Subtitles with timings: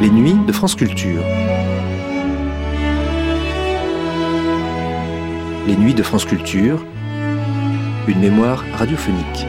[0.00, 1.22] Les nuits de France Culture.
[5.68, 6.84] Les nuits de France Culture,
[8.08, 9.46] une mémoire radiophonique.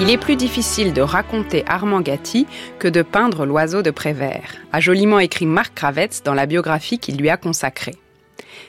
[0.00, 2.48] Il est plus difficile de raconter Armand Gatti
[2.80, 7.16] que de peindre l'oiseau de Prévert, a joliment écrit Marc Kravets dans la biographie qu'il
[7.18, 7.94] lui a consacrée.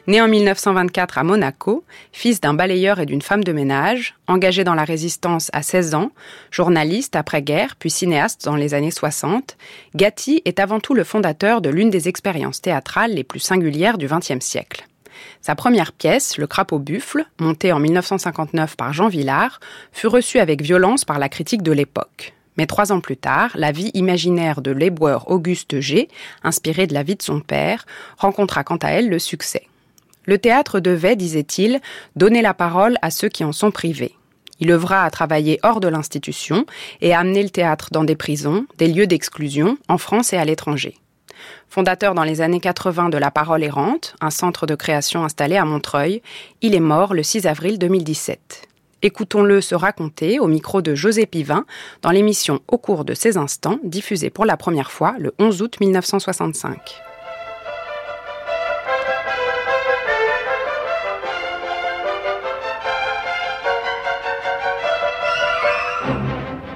[0.08, 4.74] Né en 1924 à Monaco, fils d'un balayeur et d'une femme de ménage, engagé dans
[4.74, 6.12] la résistance à 16 ans,
[6.50, 9.58] journaliste après-guerre puis cinéaste dans les années 60,
[9.96, 14.08] Gatti est avant tout le fondateur de l'une des expériences théâtrales les plus singulières du
[14.08, 14.88] XXe siècle.
[15.40, 19.60] Sa première pièce, Le crapaud buffle, montée en 1959 par Jean Villard,
[19.92, 22.34] fut reçue avec violence par la critique de l'époque.
[22.58, 26.10] Mais trois ans plus tard, la vie imaginaire de l'éboueur Auguste G,
[26.44, 27.86] inspirée de la vie de son père,
[28.18, 29.68] rencontra quant à elle le succès.
[30.26, 31.80] Le théâtre devait, disait-il,
[32.16, 34.16] donner la parole à ceux qui en sont privés.
[34.60, 36.66] Il œuvra à travailler hors de l'institution
[37.02, 40.46] et à amener le théâtre dans des prisons, des lieux d'exclusion, en France et à
[40.46, 40.96] l'étranger.
[41.68, 45.66] Fondateur dans les années 80 de La Parole errante, un centre de création installé à
[45.66, 46.22] Montreuil,
[46.62, 48.68] il est mort le 6 avril 2017.
[49.02, 51.66] Écoutons-le se raconter au micro de José Pivin
[52.04, 55.80] dans l'émission Au cours de ces instants, diffusée pour la première fois le 11 août
[55.80, 57.02] 1965.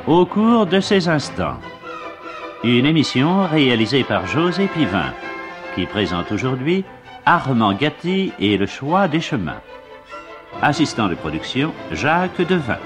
[0.08, 1.58] Au cours de ces instants.
[2.64, 5.12] Une émission réalisée par José Pivin,
[5.74, 6.86] qui présente aujourd'hui
[7.26, 9.62] Armand Gatti et le choix des chemins.
[10.62, 12.78] Assistant de production, Jacques Devin.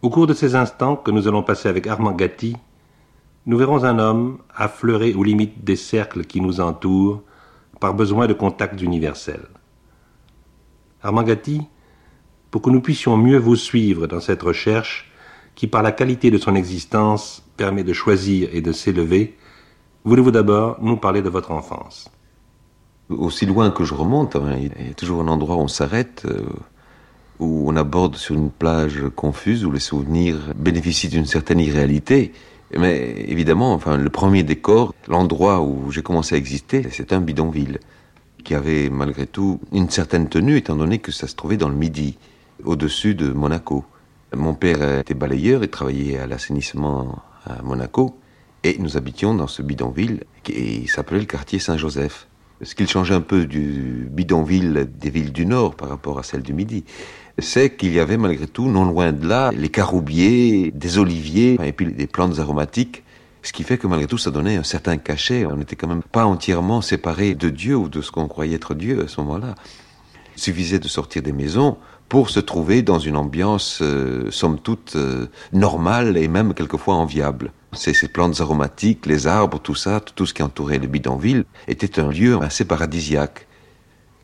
[0.00, 2.56] Au cours de ces instants que nous allons passer avec Armand Gatti,
[3.46, 7.22] nous verrons un homme affleurer aux limites des cercles qui nous entourent
[7.80, 9.48] par besoin de contacts universels.
[11.02, 11.62] Armand Gatti,
[12.52, 15.10] pour que nous puissions mieux vous suivre dans cette recherche
[15.56, 19.36] qui, par la qualité de son existence, permet de choisir et de s'élever,
[20.04, 22.08] voulez-vous d'abord nous parler de votre enfance?
[23.10, 26.22] Aussi loin que je remonte, hein, il y a toujours un endroit où on s'arrête,
[26.26, 26.46] euh,
[27.38, 32.32] où on aborde sur une plage confuse, où les souvenirs bénéficient d'une certaine irréalité.
[32.76, 37.78] Mais évidemment, enfin, le premier décor, l'endroit où j'ai commencé à exister, c'est un bidonville
[38.44, 41.74] qui avait malgré tout une certaine tenue, étant donné que ça se trouvait dans le
[41.74, 42.18] Midi,
[42.64, 43.84] au-dessus de Monaco.
[44.36, 48.18] Mon père était balayeur et travaillait à l'assainissement à Monaco,
[48.64, 52.26] et nous habitions dans ce bidonville qui s'appelait le quartier Saint-Joseph.
[52.60, 56.42] Ce qu'il changeait un peu du bidonville des villes du Nord par rapport à celles
[56.42, 56.84] du Midi,
[57.38, 61.72] c'est qu'il y avait malgré tout, non loin de là, les caroubiers, des oliviers, et
[61.72, 63.04] puis des plantes aromatiques,
[63.42, 65.46] ce qui fait que malgré tout, ça donnait un certain cachet.
[65.46, 68.74] On n'était quand même pas entièrement séparés de Dieu ou de ce qu'on croyait être
[68.74, 69.54] Dieu à ce moment-là.
[70.36, 71.78] Il suffisait de sortir des maisons
[72.08, 77.52] pour se trouver dans une ambiance, euh, somme toute, euh, normale et même quelquefois enviable.
[77.72, 82.00] Ces, ces plantes aromatiques, les arbres, tout ça, tout ce qui entourait le bidonville, était
[82.00, 83.47] un lieu assez paradisiaque.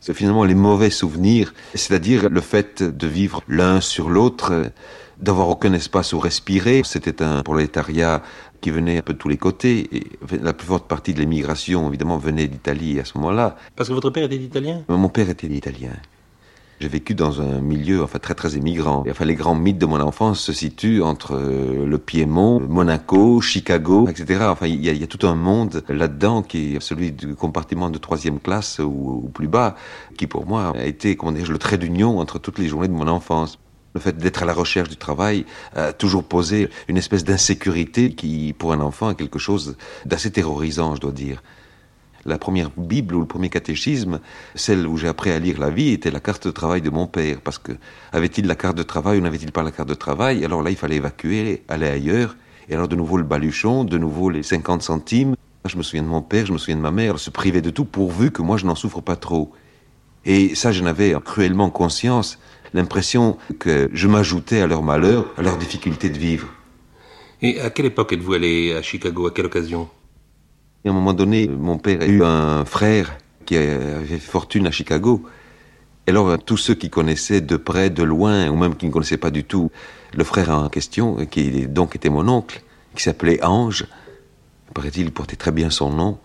[0.06, 4.70] C'est finalement les mauvais souvenirs, c'est-à-dire le fait de vivre l'un sur l'autre,
[5.18, 6.82] d'avoir aucun espace où respirer.
[6.84, 8.22] C'était un prolétariat
[8.60, 9.88] qui venait un peu de tous les côtés.
[9.96, 10.04] Et
[10.42, 13.56] la plus forte partie de l'émigration, évidemment, venait d'Italie à ce moment-là.
[13.76, 14.82] Parce que votre père était italien?
[14.88, 15.96] Mon père était italien.
[16.84, 19.04] J'ai vécu dans un milieu enfin très très émigrant.
[19.08, 24.06] Enfin les grands mythes de mon enfance se situent entre euh, le Piémont, Monaco, Chicago,
[24.06, 24.40] etc.
[24.50, 28.38] Enfin il y, a, tout un monde là-dedans qui est celui du compartiment de troisième
[28.38, 29.76] classe ou, plus bas,
[30.18, 33.58] qui pour moi a été le trait d'union entre toutes les journées de mon enfance.
[33.94, 38.54] Le fait d'être à la recherche du travail a toujours posé une espèce d'insécurité qui,
[38.58, 41.42] pour un enfant, est quelque chose d'assez terrorisant, je dois dire
[42.26, 44.20] la première Bible ou le premier catéchisme,
[44.54, 47.06] celle où j'ai appris à lire la vie, était la carte de travail de mon
[47.06, 47.40] père.
[47.42, 47.72] Parce que
[48.12, 50.76] avait-il la carte de travail ou n'avait-il pas la carte de travail Alors là, il
[50.76, 52.36] fallait évacuer, aller ailleurs.
[52.68, 55.36] Et alors de nouveau le baluchon, de nouveau les 50 centimes.
[55.66, 57.70] Je me souviens de mon père, je me souviens de ma mère, se priver de
[57.70, 59.52] tout pourvu que moi je n'en souffre pas trop.
[60.26, 62.38] Et ça, j'en avais cruellement conscience,
[62.72, 66.48] l'impression que je m'ajoutais à leur malheur, à leur difficulté de vivre.
[67.42, 69.26] Et à quelle époque êtes-vous allé à Chicago?
[69.26, 69.88] À quelle occasion?
[70.88, 73.16] À un moment donné, mon père a eu un frère
[73.46, 75.22] qui avait fortune à Chicago.
[76.06, 79.16] Et alors, tous ceux qui connaissaient de près, de loin, ou même qui ne connaissaient
[79.16, 79.70] pas du tout
[80.14, 82.62] le frère en question, qui donc était mon oncle,
[82.94, 83.86] qui s'appelait Ange,
[84.74, 86.18] paraît-il, il portait très bien son nom,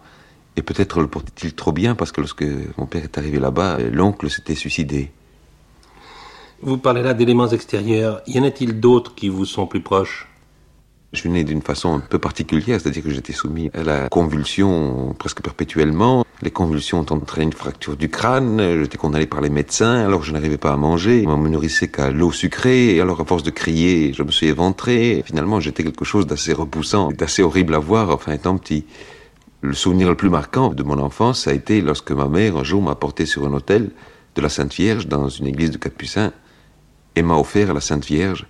[0.60, 2.46] Et peut-être le portait-il trop bien parce que lorsque
[2.78, 5.10] mon père est arrivé là-bas, l'oncle s'était suicidé.
[6.62, 8.22] Vous parlez là d'éléments extérieurs.
[8.28, 10.29] Y en a-t-il d'autres qui vous sont plus proches?
[11.12, 15.16] Je suis né d'une façon un peu particulière, c'est-à-dire que j'étais soumis à la convulsion
[15.18, 16.24] presque perpétuellement.
[16.44, 20.32] Les convulsions ont entraîné une fracture du crâne, j'étais condamné par les médecins, alors je
[20.32, 23.50] n'arrivais pas à manger, on me nourrissait qu'à l'eau sucrée, et alors à force de
[23.50, 25.24] crier, je me suis éventré.
[25.26, 28.86] Finalement, j'étais quelque chose d'assez repoussant, d'assez horrible à voir, enfin étant petit.
[29.62, 32.64] Le souvenir le plus marquant de mon enfance, ça a été lorsque ma mère, un
[32.64, 33.90] jour, m'a porté sur un hôtel
[34.36, 36.32] de la Sainte Vierge dans une église de Capucins,
[37.16, 38.46] et m'a offert à la Sainte Vierge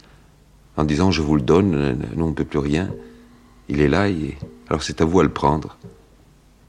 [0.80, 2.90] en disant je vous le donne, nous on ne peut plus rien.
[3.68, 4.38] Il est là, et
[4.70, 5.78] alors c'est à vous à le prendre.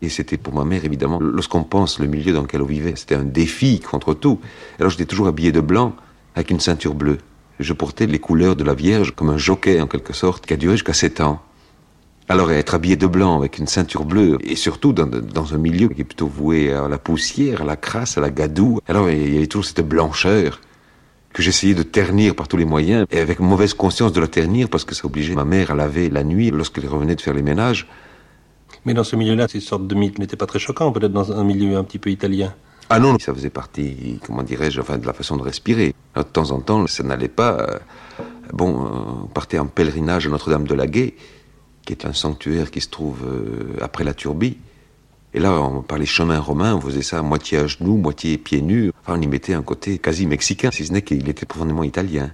[0.02, 3.14] Et c'était pour ma mère, évidemment, lorsqu'on pense le milieu dans lequel on vivait, c'était
[3.14, 4.40] un défi contre tout.
[4.80, 5.94] Alors j'étais toujours habillé de blanc,
[6.34, 7.18] avec une ceinture bleue.
[7.60, 10.56] Je portais les couleurs de la Vierge comme un jockey, en quelque sorte, qui a
[10.56, 11.40] duré jusqu'à sept ans.
[12.28, 15.88] Alors être habillé de blanc, avec une ceinture bleue, et surtout dans, dans, un milieu
[15.88, 19.34] qui est plutôt voué à la poussière, à la crasse, à la gadoue, alors il
[19.34, 20.60] y avait toujours cette blancheur
[21.32, 24.68] que j'essayais de ternir par tous les moyens, et avec mauvaise conscience de la ternir,
[24.68, 27.42] parce que ça obligeait ma mère à laver la nuit lorsqu'elle revenait de faire les
[27.42, 27.86] ménages.
[28.84, 31.44] Mais dans ce milieu-là, ces sortes de mythes n'étaient pas très choquants, peut-être dans un
[31.44, 32.54] milieu un petit peu italien.
[32.88, 35.94] Ah non, ça faisait partie, comment dirais-je, enfin de la façon de respirer.
[36.16, 37.52] de temps en temps, ça n'allait pas.
[37.60, 37.78] Euh,
[38.52, 41.14] bon, on partait en pèlerinage à Notre-Dame de la Gué,
[41.84, 44.58] qui est un sanctuaire qui se trouve euh, après la Turbie.
[45.32, 48.36] Et là, on, par les chemins romains, on faisait ça à moitié à genoux, moitié
[48.36, 48.90] pieds nus.
[49.00, 52.32] Enfin, on y mettait un côté quasi mexicain, si ce n'est qu'il était profondément italien.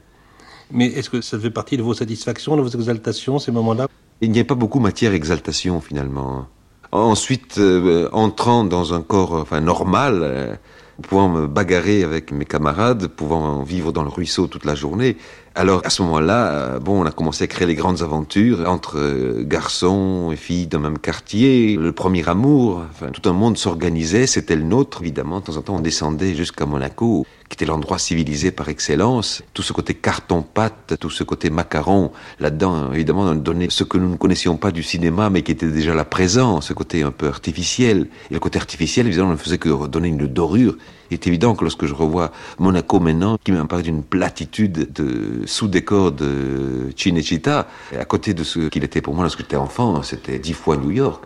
[0.71, 3.87] Mais est-ce que ça fait partie de vos satisfactions, de vos exaltations, ces moments-là?
[4.21, 6.47] Il n'y a pas beaucoup matière exaltation, finalement.
[6.91, 10.55] Ensuite, euh, entrant dans un corps enfin, normal, euh,
[11.03, 15.17] pouvant me bagarrer avec mes camarades, pouvant vivre dans le ruisseau toute la journée,
[15.57, 18.99] alors à ce moment-là, euh, bon, on a commencé à créer les grandes aventures entre
[18.99, 24.27] euh, garçons et filles d'un même quartier, le premier amour, enfin tout un monde s'organisait,
[24.27, 25.41] c'était le nôtre évidemment.
[25.41, 29.43] De temps en temps, on descendait jusqu'à Monaco, qui était l'endroit civilisé par excellence.
[29.55, 34.09] Tout ce côté carton-pâte, tout ce côté macaron, là-dedans, évidemment, on donnait ce que nous
[34.09, 37.29] ne connaissions pas du cinéma, mais qui était déjà là présent, ce côté un peu
[37.29, 38.09] artificiel.
[38.31, 40.77] Et le côté artificiel, évidemment, ne faisait que donner une dorure.
[41.11, 46.13] Il est évident que lorsque je revois Monaco maintenant, qui m'apparaît d'une platitude de sous-décor
[46.13, 50.53] de Cinecittà, à côté de ce qu'il était pour moi lorsque j'étais enfant, c'était dix
[50.53, 51.23] fois New York.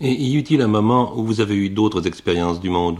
[0.00, 2.98] Et y eut-il un moment où vous avez eu d'autres expériences du monde?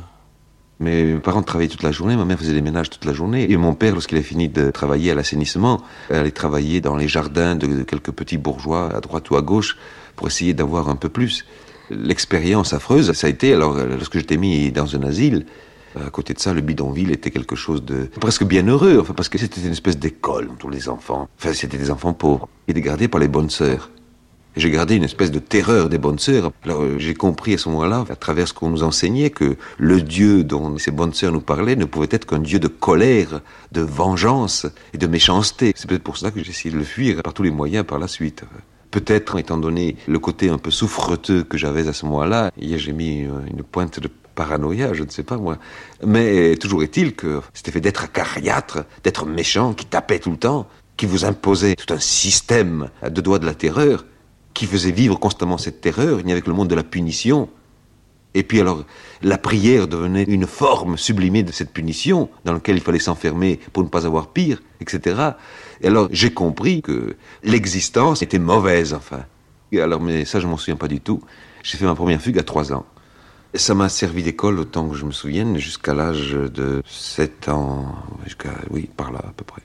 [0.81, 3.57] Mes parents travaillaient toute la journée, ma mère faisait des ménages toute la journée, et
[3.57, 7.83] mon père, lorsqu'il a fini de travailler à l'assainissement, allait travailler dans les jardins de
[7.83, 9.77] quelques petits bourgeois à droite ou à gauche
[10.17, 11.47] pour essayer d'avoir un peu plus.
[11.91, 15.47] L'expérience affreuse, ça a été, alors, lorsque j'étais mis dans un asile,
[15.95, 19.39] à côté de ça, le bidonville était quelque chose de presque bienheureux, enfin, parce que
[19.39, 21.29] c'était une espèce d'école pour les enfants.
[21.39, 22.49] Enfin, c'était des enfants pauvres.
[22.69, 23.91] et gardés par les bonnes sœurs.
[24.57, 26.51] J'ai gardé une espèce de terreur des bonnes sœurs.
[26.67, 30.45] Euh, j'ai compris à ce moment-là, à travers ce qu'on nous enseignait, que le Dieu
[30.45, 33.43] dont ces bonnes sœurs nous parlaient ne pouvait être qu'un Dieu de colère,
[33.73, 35.75] de vengeance et de méchanceté.
[35.77, 37.99] C'est peut-être pour ça que j'ai essayé de le fuir par tous les moyens par
[37.99, 38.45] la suite.
[38.91, 43.25] Peut-être, étant donné le côté un peu souffreteux que j'avais à ce moment-là, j'ai mis
[43.25, 45.59] euh, une pointe de paranoïa, je ne sais pas moi.
[46.03, 50.67] Mais toujours est-il que c'était fait d'être acariâtre, d'être méchant, qui tapait tout le temps,
[50.97, 54.07] qui vous imposait tout un système à deux doigts de la terreur,
[54.57, 56.19] qui faisait vivre constamment cette terreur.
[56.19, 57.51] Il n'y avait que le monde de la punition.
[58.33, 58.85] Et puis alors,
[59.23, 63.83] la prière devenait une forme sublimée de cette punition, dans laquelle il fallait s'enfermer pour
[63.83, 65.33] ne pas avoir pire, etc.
[65.83, 69.25] Et alors, j'ai compris que l'existence était mauvaise, enfin.
[69.73, 71.23] Et alors, mais ça, je m'en souviens pas du tout.
[71.63, 72.87] J'ai fait ma première fugue à trois ans.
[73.55, 77.95] Ça m'a servi d'école autant que je me souvienne, jusqu'à l'âge de 7 ans,
[78.25, 79.63] jusqu'à, oui, par là à peu près.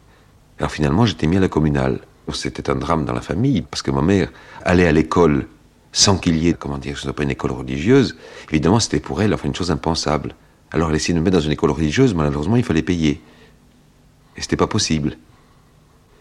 [0.60, 2.02] Alors finalement, j'étais mis à la communale.
[2.36, 4.30] C'était un drame dans la famille, parce que ma mère
[4.64, 5.48] allait à l'école
[5.92, 8.16] sans qu'il y ait, comment dire, ce n'est pas une école religieuse.
[8.50, 10.36] Évidemment, c'était pour elle enfin, une chose impensable.
[10.72, 13.22] Alors elle essayait de me mettre dans une école religieuse, malheureusement, il fallait payer.
[14.38, 15.18] Et c'était pas possible.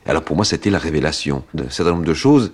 [0.06, 2.52] Alors pour moi, c'était la révélation d'un certain nombre de choses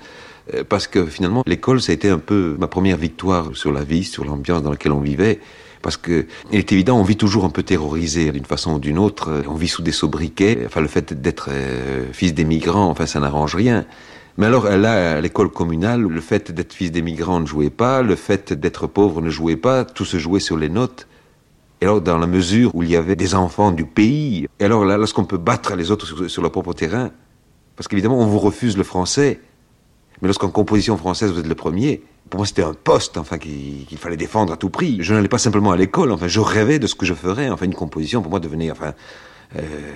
[0.54, 3.82] euh, parce que finalement, l'école, ça a été un peu ma première victoire sur la
[3.82, 5.40] vie, sur l'ambiance dans laquelle on vivait.
[5.86, 8.98] Parce que, il est évident, on vit toujours un peu terrorisé d'une façon ou d'une
[8.98, 9.44] autre.
[9.46, 10.64] On vit sous des sobriquets.
[10.66, 13.86] Enfin, le fait d'être euh, fils des migrants, enfin, ça n'arrange rien.
[14.36, 18.02] Mais alors, là, à l'école communale, le fait d'être fils des migrants ne jouait pas,
[18.02, 21.06] le fait d'être pauvre ne jouait pas, tout se jouait sur les notes.
[21.80, 24.84] Et alors, dans la mesure où il y avait des enfants du pays, et alors
[24.84, 27.12] là, lorsqu'on peut battre les autres sur, sur leur propre terrain,
[27.76, 29.38] parce qu'évidemment, on vous refuse le français,
[30.20, 33.98] mais lorsqu'en composition française, vous êtes le premier, pour moi, c'était un poste, enfin, qu'il
[33.98, 34.98] fallait défendre à tout prix.
[35.00, 37.48] Je n'allais pas simplement à l'école, enfin, je rêvais de ce que je ferais.
[37.50, 38.94] Enfin, une composition, pour moi, devenait, enfin,
[39.56, 39.92] euh,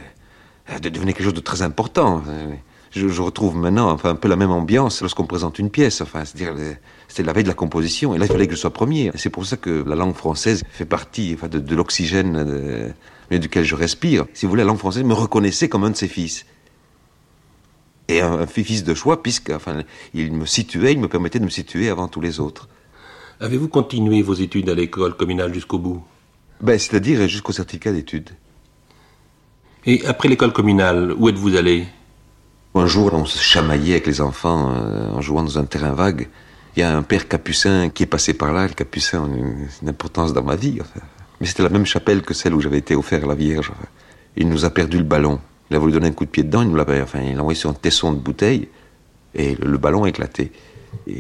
[0.81, 2.23] devenait quelque chose de très important.
[2.93, 6.01] Je, retrouve maintenant enfin, un peu la même ambiance lorsqu'on présente une pièce.
[6.01, 6.55] Enfin, c'est-à-dire,
[7.09, 9.11] c'était la veille de la composition, et là, il fallait que je sois premier.
[9.17, 12.95] C'est pour ça que la langue française fait partie enfin, de, de l'oxygène
[13.39, 14.27] duquel je respire.
[14.35, 16.47] Si vous voulez, la langue française me reconnaissait comme un de ses fils.
[18.11, 19.83] Et un, un fils de choix, puisque enfin,
[20.15, 22.69] il me situait, il me permettait de me situer avant tous les autres.
[23.41, 26.03] Avez-vous continué vos études à l'école communale jusqu'au bout?
[26.61, 28.31] Ben, C'est-à-dire jusqu'au certificat d'études.
[29.87, 31.87] Et après l'école communale, où êtes-vous allé?
[32.75, 36.29] Un jour, on se chamaillait avec les enfants euh, en jouant dans un terrain vague.
[36.77, 38.67] Il y a un père capucin qui est passé par là.
[38.67, 40.79] Le capucin a une, une importance dans ma vie.
[40.81, 41.01] Enfin.
[41.41, 43.73] Mais c'était la même chapelle que celle où j'avais été offert à la Vierge.
[44.37, 45.41] Il nous a perdu le ballon.
[45.71, 47.41] Il a voulu donner un coup de pied dedans, il nous l'a enfin, il l'a
[47.41, 48.69] envoyé sur un tesson de bouteille
[49.35, 50.53] et le, ballon a éclaté.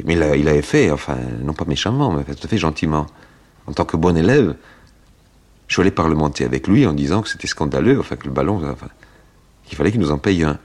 [0.05, 3.07] Mais il, a, il avait fait, enfin, non pas méchamment, mais tout à fait gentiment.
[3.67, 4.57] En tant que bon élève,
[5.69, 8.61] je suis allé parlementer avec lui en disant que c'était scandaleux, enfin, que le ballon,
[8.69, 8.89] enfin,
[9.65, 10.59] qu'il fallait qu'il nous en paye un.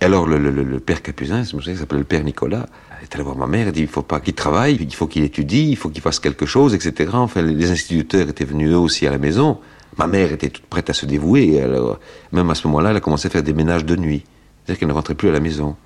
[0.00, 2.66] Et alors, le, le, le père Capusin, je me souviens, s'appelait le père Nicolas,
[3.02, 5.24] est allé voir ma mère, il dit, il faut pas qu'il travaille, il faut qu'il
[5.24, 7.10] étudie, il faut qu'il fasse quelque chose, etc.
[7.14, 9.58] Enfin, les instituteurs étaient venus eux aussi à la maison.
[9.98, 11.60] Ma mère était toute prête à se dévouer.
[11.60, 11.98] Alors,
[12.32, 14.24] même à ce moment-là, elle a commencé à faire des ménages de nuit.
[14.64, 15.76] C'est-à-dire qu'elle ne rentrait plus à la maison.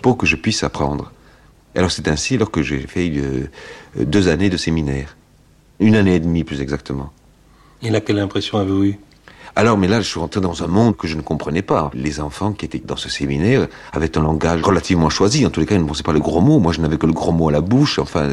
[0.00, 1.12] Pour que je puisse apprendre.
[1.74, 3.48] Alors c'est ainsi que j'ai fait euh,
[3.96, 5.16] deux années de séminaire.
[5.80, 7.12] Une année et demie plus exactement.
[7.82, 8.98] Et là, quelle impression avez-vous eue?
[9.54, 11.90] Alors, mais là, je suis rentré dans un monde que je ne comprenais pas.
[11.92, 15.44] Les enfants qui étaient dans ce séminaire avaient un langage relativement choisi.
[15.44, 16.58] En tous les cas, ils ne pensaient pas le gros mot.
[16.58, 18.30] Moi, je n'avais que le gros mot à la bouche, enfin,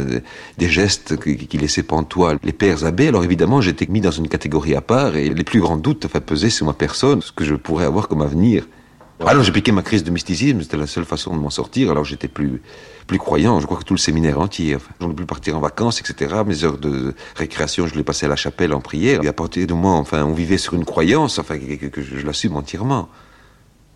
[0.57, 3.09] des gestes qui, laissaient pantois les pères abbés.
[3.09, 6.21] Alors, évidemment, j'étais mis dans une catégorie à part et les plus grands doutes enfin,
[6.21, 8.63] pesaient sur ma personne, ce que je pourrais avoir comme avenir.
[9.19, 10.61] Alors, j'ai piqué ma crise de mysticisme.
[10.61, 11.91] C'était la seule façon de m'en sortir.
[11.91, 12.61] Alors, j'étais plus,
[13.09, 13.59] plus croyant.
[13.59, 14.75] Je crois que tout le séminaire entier.
[14.75, 16.43] Enfin, j'en ai pu partir en vacances, etc.
[16.45, 19.23] Mes heures de récréation, je les passais à la chapelle en prière.
[19.23, 22.25] Et à partir de moi, enfin, on vivait sur une croyance, enfin, que, je, je
[22.25, 23.09] l'assume entièrement.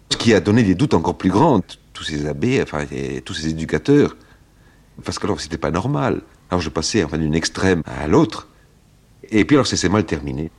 [0.10, 1.62] Ce qui a donné des doutes encore plus grands.
[1.94, 2.86] Tous ces abbés, enfin,
[3.24, 4.18] tous ces éducateurs.
[5.06, 6.22] Parce que alors, c'était pas normal.
[6.50, 8.48] Alors, je passais, enfin, d'une extrême à l'autre.
[9.30, 10.50] Et puis, alors, c'est mal terminé.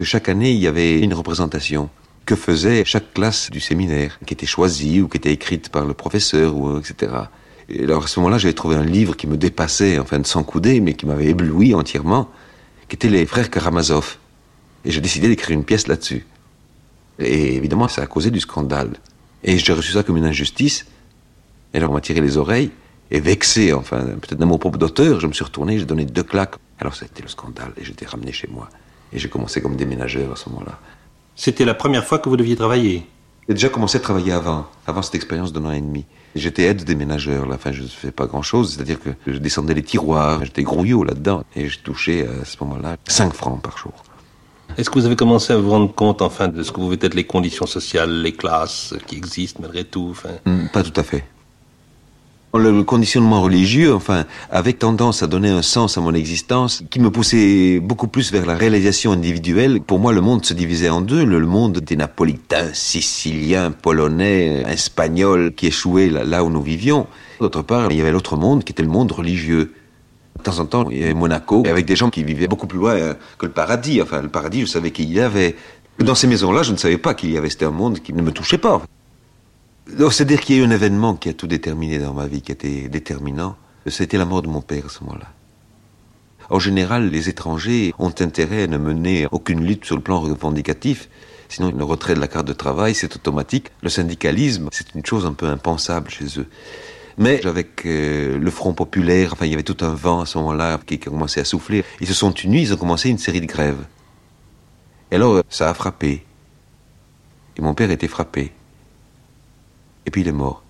[0.00, 1.90] Chaque année, il y avait une représentation
[2.24, 5.94] que faisait chaque classe du séminaire, qui était choisie ou qui était écrite par le
[5.94, 7.30] professeur, ou, etc.
[7.70, 10.42] Et alors à ce moment-là, j'avais trouvé un livre qui me dépassait, enfin, de sans
[10.42, 12.28] couder, mais qui m'avait ébloui entièrement,
[12.88, 14.16] qui était Les Frères Karamazov.
[14.84, 16.26] Et j'ai décidé d'écrire une pièce là-dessus.
[17.18, 18.92] Et évidemment, ça a causé du scandale.
[19.44, 20.86] Et j'ai reçu ça comme une injustice.
[21.72, 22.70] Et alors on m'a tiré les oreilles.
[23.12, 26.22] Et vexé, enfin, peut-être d'un mot propre d'auteur, je me suis retourné, j'ai donné deux
[26.22, 26.54] claques.
[26.78, 28.68] Alors c'était le scandale, et j'étais ramené chez moi.
[29.12, 30.78] Et j'ai commencé comme déménageur à ce moment-là.
[31.34, 33.06] C'était la première fois que vous deviez travailler?
[33.50, 36.04] J'ai déjà commencé à travailler avant, avant cette expérience d'un an et demi.
[36.36, 37.56] J'étais aide déménageur, là.
[37.56, 41.42] enfin je ne fais pas grand-chose, c'est-à-dire que je descendais les tiroirs, j'étais grouillot là-dedans,
[41.56, 43.92] et je touchais à ce moment-là 5 francs par jour.
[44.78, 47.14] Est-ce que vous avez commencé à vous rendre compte enfin de ce que pouvaient être
[47.14, 50.28] les conditions sociales, les classes qui existent malgré tout enfin...
[50.46, 51.24] Mm, Pas tout à fait.
[52.52, 57.08] Le conditionnement religieux, enfin, avait tendance à donner un sens à mon existence qui me
[57.08, 59.80] poussait beaucoup plus vers la réalisation individuelle.
[59.80, 61.24] Pour moi, le monde se divisait en deux.
[61.24, 67.06] Le monde des Napolitains, Siciliens, Polonais, Espagnols qui échouaient là, où nous vivions.
[67.40, 69.72] D'autre part, il y avait l'autre monde qui était le monde religieux.
[70.38, 72.80] De temps en temps, il y avait Monaco, avec des gens qui vivaient beaucoup plus
[72.80, 74.02] loin euh, que le paradis.
[74.02, 75.54] Enfin, le paradis, je savais qu'il y avait.
[76.00, 77.48] Dans ces maisons-là, je ne savais pas qu'il y avait.
[77.50, 78.82] C'était un monde qui ne me touchait pas.
[80.10, 82.52] C'est-à-dire qu'il y a eu un événement qui a tout déterminé dans ma vie, qui
[82.52, 83.56] était déterminant.
[83.86, 85.28] C'était la mort de mon père à ce moment-là.
[86.50, 91.08] En général, les étrangers ont intérêt à ne mener aucune lutte sur le plan revendicatif.
[91.48, 93.68] Sinon, le retrait de la carte de travail, c'est automatique.
[93.82, 96.46] Le syndicalisme, c'est une chose un peu impensable chez eux.
[97.18, 100.38] Mais avec euh, le Front populaire, enfin, il y avait tout un vent à ce
[100.38, 101.84] moment-là qui, qui commençait à souffler.
[102.00, 103.84] Ils se sont unis, ils ont commencé une série de grèves.
[105.10, 106.24] Et alors, ça a frappé.
[107.56, 108.52] Et mon père était frappé.
[110.06, 110.62] Et puis il est mort.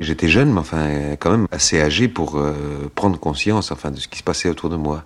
[0.00, 4.08] J'étais jeune, mais enfin, quand même assez âgé pour euh, prendre conscience, enfin, de ce
[4.08, 5.04] qui se passait autour de moi.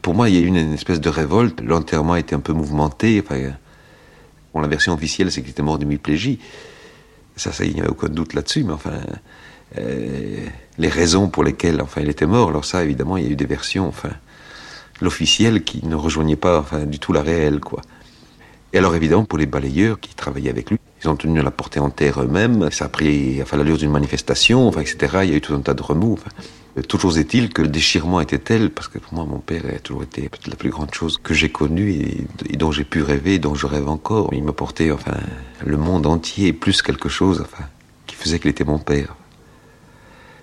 [0.00, 1.60] Pour moi, il y a eu une, espèce de révolte.
[1.60, 3.22] L'enterrement était un peu mouvementé.
[3.24, 3.52] Enfin,
[4.54, 6.38] bon, la version officielle, c'est qu'il était mort d'hémiplégie.
[7.36, 8.92] Ça, ça, il n'y avait aucun doute là-dessus, mais enfin,
[9.78, 10.46] euh,
[10.78, 12.50] les raisons pour lesquelles, enfin, il était mort.
[12.50, 14.10] Alors ça, évidemment, il y a eu des versions, enfin,
[15.00, 17.82] l'officielle qui ne rejoignait pas, enfin, du tout la réelle, quoi.
[18.72, 21.50] Et alors, évidemment, pour les balayeurs qui travaillaient avec lui, ils ont tenu à la
[21.50, 22.70] porter en terre eux-mêmes.
[22.70, 25.18] Ça a pris enfin, l'allure d'une manifestation, enfin, etc.
[25.24, 26.14] Il y a eu tout un tas de remous.
[26.14, 26.30] Enfin.
[26.88, 30.04] Toujours est-il que le déchirement était tel, parce que pour moi, mon père a toujours
[30.04, 31.90] été peut-être la plus grande chose que j'ai connue
[32.48, 34.30] et, dont j'ai pu rêver, et dont je rêve encore.
[34.32, 35.18] Il me portait, enfin,
[35.64, 37.64] le monde entier, plus quelque chose, enfin,
[38.06, 39.14] qui faisait qu'il était mon père.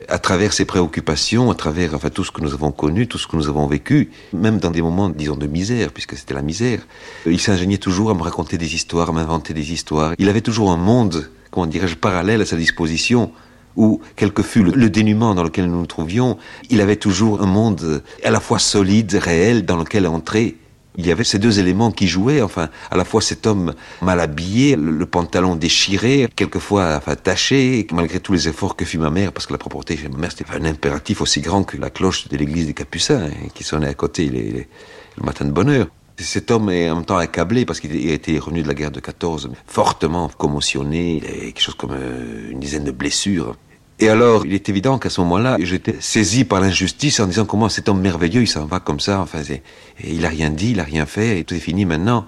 [0.09, 3.27] À travers ses préoccupations, à travers enfin tout ce que nous avons connu, tout ce
[3.27, 6.85] que nous avons vécu, même dans des moments, disons, de misère, puisque c'était la misère,
[7.25, 10.13] il s'ingéniait toujours à me raconter des histoires, à m'inventer des histoires.
[10.17, 13.31] Il avait toujours un monde, comment dirais-je, parallèle à sa disposition,
[13.75, 16.37] où, quel que fût le, le, dénuement dans lequel nous nous trouvions,
[16.69, 20.57] il avait toujours un monde à la fois solide, réel, dans lequel entrer
[20.99, 24.19] il y avait ces deux éléments qui jouaient, enfin, à la fois cet homme mal
[24.19, 29.47] habillé, le, pantalon déchiré, quelquefois taché, malgré tous les efforts que fit ma mère, parce
[29.47, 32.35] que la propreté chez ma mère, c'était un impératif aussi grand que la cloche de
[32.35, 35.87] l'église des Capucins, hein, qui sonnait à côté le matin de bonne heure.
[36.17, 38.99] Cet homme est en même temps accablé parce qu'il était revenu de la guerre de
[38.99, 43.55] 14, fortement commotionné, quelque chose comme euh, une dizaine de blessures.
[44.01, 47.67] Et alors, il est évident qu'à ce moment-là, j'étais saisi par l'injustice en disant comment
[47.67, 49.61] cet homme merveilleux, il s'en va comme ça, enfin, et
[50.01, 52.25] il a rien dit, il a rien fait, et tout est fini maintenant.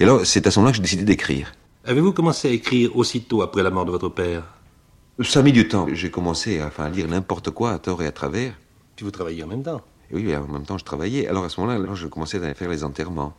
[0.00, 1.52] Et alors, c'est à ce moment-là que j'ai décidé d'écrire.
[1.84, 4.42] Avez-vous commencé à écrire aussitôt après la mort de votre père?
[5.22, 5.86] Ça a mis du temps.
[5.92, 8.52] J'ai commencé à, enfin, à lire n'importe quoi, à tort et à travers.
[8.96, 9.82] Puis vous travailliez en même temps
[10.12, 11.28] Oui, en même temps, je travaillais.
[11.28, 13.34] Alors, à ce moment-là, je commençais à faire les enterrements.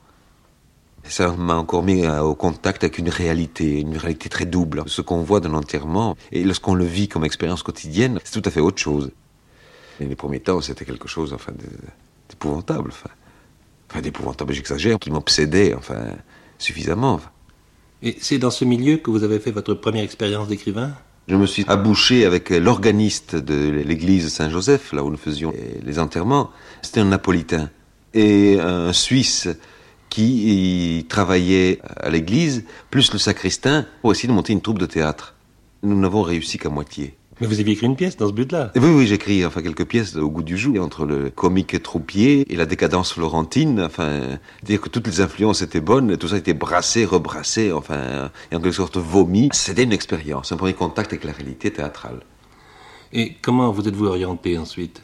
[1.09, 4.83] Ça m'a encore mis euh, au contact avec une réalité, une réalité très double.
[4.87, 8.51] Ce qu'on voit dans l'enterrement, et lorsqu'on le vit comme expérience quotidienne, c'est tout à
[8.51, 9.11] fait autre chose.
[9.99, 11.53] Et les premiers temps, c'était quelque chose, enfin,
[12.29, 13.09] d'épouvantable, enfin.
[13.89, 16.07] Enfin, d'épouvantable, j'exagère, qui m'obsédait, enfin,
[16.57, 17.21] suffisamment.
[18.03, 20.93] Et c'est dans ce milieu que vous avez fait votre première expérience d'écrivain?
[21.27, 26.51] Je me suis abouché avec l'organiste de l'église Saint-Joseph, là où nous faisions les enterrements.
[26.81, 27.69] C'était un Napolitain.
[28.13, 29.49] Et un Suisse
[30.17, 35.36] qui travaillait à l'église, plus le sacristain, pour essayer de monter une troupe de théâtre.
[35.83, 37.15] Nous n'avons réussi qu'à moitié.
[37.39, 39.86] Mais vous aviez écrit une pièce dans ce but-là Oui, oui, j'ai écrit enfin, quelques
[39.86, 43.79] pièces au goût du jour, entre le comique troupier et la décadence florentine.
[43.79, 48.55] Enfin, dire que toutes les influences étaient bonnes, tout ça était brassé, rebrassé, enfin, et
[48.55, 49.50] en quelque sorte vomi.
[49.53, 52.21] C'était une expérience, un premier contact avec la réalité théâtrale.
[53.13, 55.03] Et comment vous êtes-vous orienté ensuite?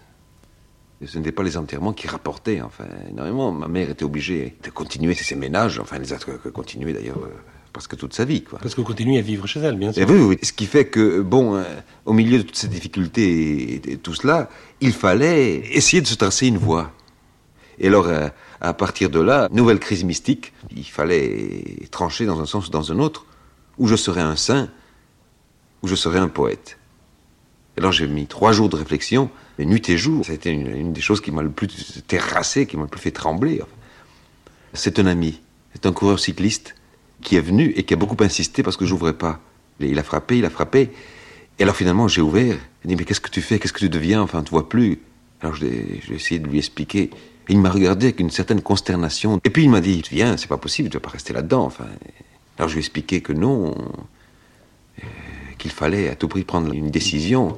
[1.05, 3.51] Ce n'étaient pas les enterrements qui rapportaient, enfin, énormément.
[3.51, 6.17] Ma mère était obligée de continuer ses ménages, enfin, elle les a
[6.51, 7.33] continués d'ailleurs euh,
[7.72, 8.60] presque toute sa vie, quoi.
[8.60, 10.01] Parce que vous continuez à vivre chez elle, bien sûr.
[10.01, 10.39] Et oui, oui.
[10.43, 11.63] Ce qui fait que, bon, euh,
[12.05, 14.50] au milieu de toutes ces difficultés et, tout cela,
[14.81, 16.91] il fallait essayer de se tracer une voie.
[17.79, 18.29] Et alors, euh,
[18.62, 22.92] à partir de là, nouvelle crise mystique, il fallait trancher dans un sens ou dans
[22.92, 23.25] un autre,
[23.77, 24.70] où je serais un saint,
[25.81, 26.77] où je serais un poète.
[27.77, 30.25] Alors j'ai mis trois jours de réflexion, et nuit et jour.
[30.25, 33.00] Ça a été une, des choses qui m'a le plus terrassé, qui m'a le plus
[33.00, 33.62] fait trembler.
[34.74, 35.42] C'est un ami,
[35.74, 36.75] c'est un coureur cycliste
[37.22, 39.40] qui est venu et qui a beaucoup insisté parce que j'ouvrais pas.
[39.79, 40.92] Il a frappé, il a frappé.
[41.59, 42.57] Et alors finalement j'ai ouvert.
[42.83, 45.00] Il dit mais qu'est-ce que tu fais, qu'est-ce que tu deviens, enfin tu vois plus.
[45.42, 47.09] Alors j'ai essayé de lui expliquer.
[47.50, 49.40] Il m'a regardé avec une certaine consternation.
[49.44, 51.66] Et puis il m'a dit viens, c'est pas possible, tu vas pas rester là-dedans.
[51.66, 51.86] Enfin,
[52.57, 53.75] alors je lui ai expliqué que non,
[55.64, 57.58] qu'il fallait à tout prix prendre une décision.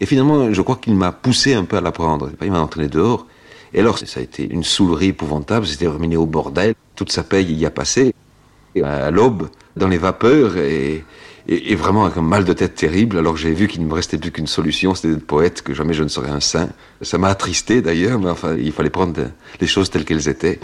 [0.00, 2.30] Et finalement, je crois qu'il m'a poussé un peu à la prendre.
[2.42, 3.26] Il m'a entraîné dehors.
[3.72, 5.66] Et alors, ça a été une soulerie épouvantable.
[5.66, 6.74] C'était terminé au bordel.
[6.94, 8.14] Toute sa paye y a passé.
[8.82, 11.04] à l'aube, dans les vapeurs, et,
[11.74, 13.16] vraiment avec un mal de tête terrible.
[13.16, 15.94] Alors j'ai vu qu'il ne me restait plus qu'une solution, c'était d'être poète, que jamais
[15.94, 16.68] je ne serais un saint.
[17.00, 19.18] Ça m'a attristé d'ailleurs, mais enfin, il fallait prendre
[19.58, 20.60] les choses telles qu'elles étaient.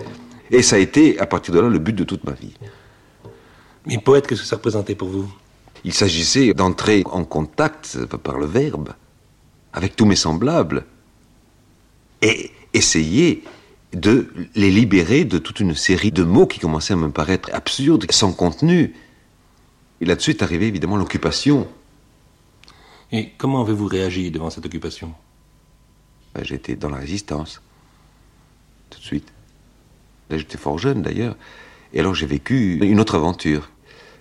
[0.50, 2.54] Et ça a été, à partir de là, le but de toute ma vie.
[3.86, 5.28] Mais poète, qu'est-ce que ça représentait pour vous?
[5.84, 8.90] Il s'agissait d'entrer en contact par le verbe
[9.72, 10.84] avec tous mes semblables,
[12.22, 13.44] et essayer
[13.92, 18.10] de les libérer de toute une série de mots qui commençaient à me paraître absurdes,
[18.10, 18.94] sans contenu.
[20.00, 21.68] Et là-dessus est arrivée évidemment l'occupation.
[23.12, 25.14] Et comment avez-vous réagi devant cette occupation?
[26.34, 27.62] Ben, J'étais dans la résistance,
[28.90, 29.32] tout de suite.
[30.28, 31.36] Là, j'étais fort jeune d'ailleurs.
[31.94, 33.70] Et alors j'ai vécu une autre aventure.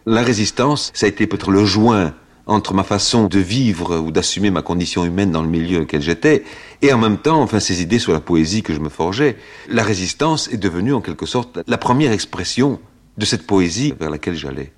[0.09, 2.13] La résistance, ça a été peut-être le joint
[2.45, 6.01] entre ma façon de vivre ou d'assumer ma condition humaine dans le milieu dans lequel
[6.01, 6.45] j'étais,
[6.81, 9.35] et en même temps, enfin, ces idées sur la poésie que je me forgeais.
[9.67, 12.79] La résistance est devenue en quelque sorte la première expression
[13.17, 14.71] de cette poésie vers laquelle j'allais.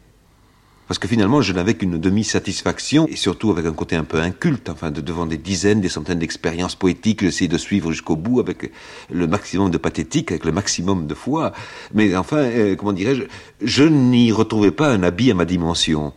[0.89, 4.69] Parce que finalement, je n'avais qu'une demi-satisfaction, et surtout avec un côté un peu inculte,
[4.69, 8.71] enfin, de, devant des dizaines, des centaines d'expériences poétiques, j'essayais de suivre jusqu'au bout avec
[9.11, 11.53] le maximum de pathétique, avec le maximum de foi.
[11.93, 13.21] Mais enfin, euh, comment dirais-je,
[13.61, 16.11] je n'y retrouvais pas un habit à ma dimension.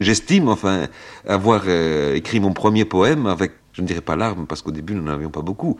[0.00, 0.86] J'estime, enfin,
[1.26, 4.94] avoir euh, écrit mon premier poème avec, je ne dirais pas larmes, parce qu'au début
[4.94, 5.76] nous n'en avions pas beaucoup,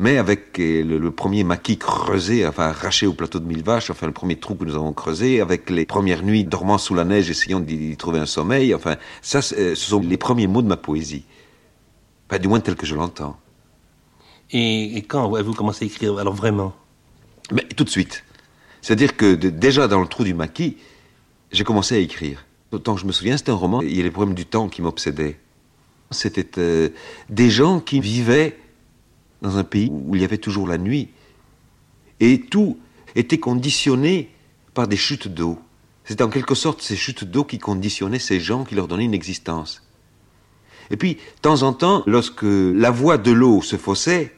[0.00, 4.06] mais avec euh, le, premier maquis creusé, enfin arraché au plateau de Mille Vaches, enfin
[4.06, 7.28] le premier trou que nous avons creusé, avec les premières nuits dormant sous la neige,
[7.28, 10.78] essayant d'y trouver un sommeil, enfin, ça, euh, ce sont les premiers mots de ma
[10.78, 11.26] poésie.
[12.28, 13.38] Pas du moins tel que je l'entends.
[14.52, 16.74] Et, quand avez-vous commencé à écrire, alors vraiment?
[17.52, 18.24] Mais tout de suite.
[18.80, 20.78] C'est-à-dire que déjà dans le trou du maquis,
[21.52, 22.46] j'ai commencé à écrire.
[22.72, 23.82] Autant que je me souviens, c'était un roman.
[23.82, 25.38] Il y a les problèmes du temps qui m'obsédaient.
[26.10, 26.88] C'était euh,
[27.28, 28.56] des gens qui vivaient
[29.42, 31.08] dans un pays où il y avait toujours la nuit.
[32.20, 32.78] Et tout
[33.14, 34.30] était conditionné
[34.74, 35.58] par des chutes d'eau.
[36.04, 39.14] C'est en quelque sorte ces chutes d'eau qui conditionnaient ces gens, qui leur donnaient une
[39.14, 39.82] existence.
[40.90, 44.34] Et puis, de temps en temps, lorsque la voie de l'eau se faussait,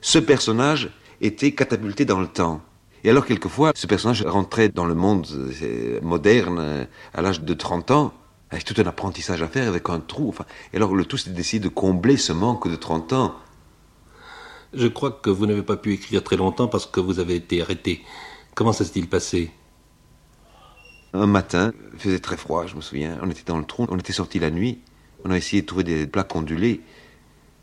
[0.00, 2.60] ce personnage était catapulté dans le temps.
[3.04, 5.26] Et alors, quelquefois, ce personnage rentrait dans le monde
[5.62, 8.12] euh, moderne euh, à l'âge de 30 ans,
[8.50, 10.28] avec tout un apprentissage à faire, avec un trou.
[10.28, 13.36] Enfin, et alors, le tout, c'était d'essayer de combler ce manque de 30 ans.
[14.74, 17.62] Je crois que vous n'avez pas pu écrire très longtemps parce que vous avez été
[17.62, 18.02] arrêté.
[18.54, 19.50] Comment ça s'est-il passé?
[21.14, 23.18] Un matin, il faisait très froid, je me souviens.
[23.22, 24.80] On était dans le trou, on était sorti la nuit.
[25.24, 26.80] On a essayé de trouver des plaques ondulées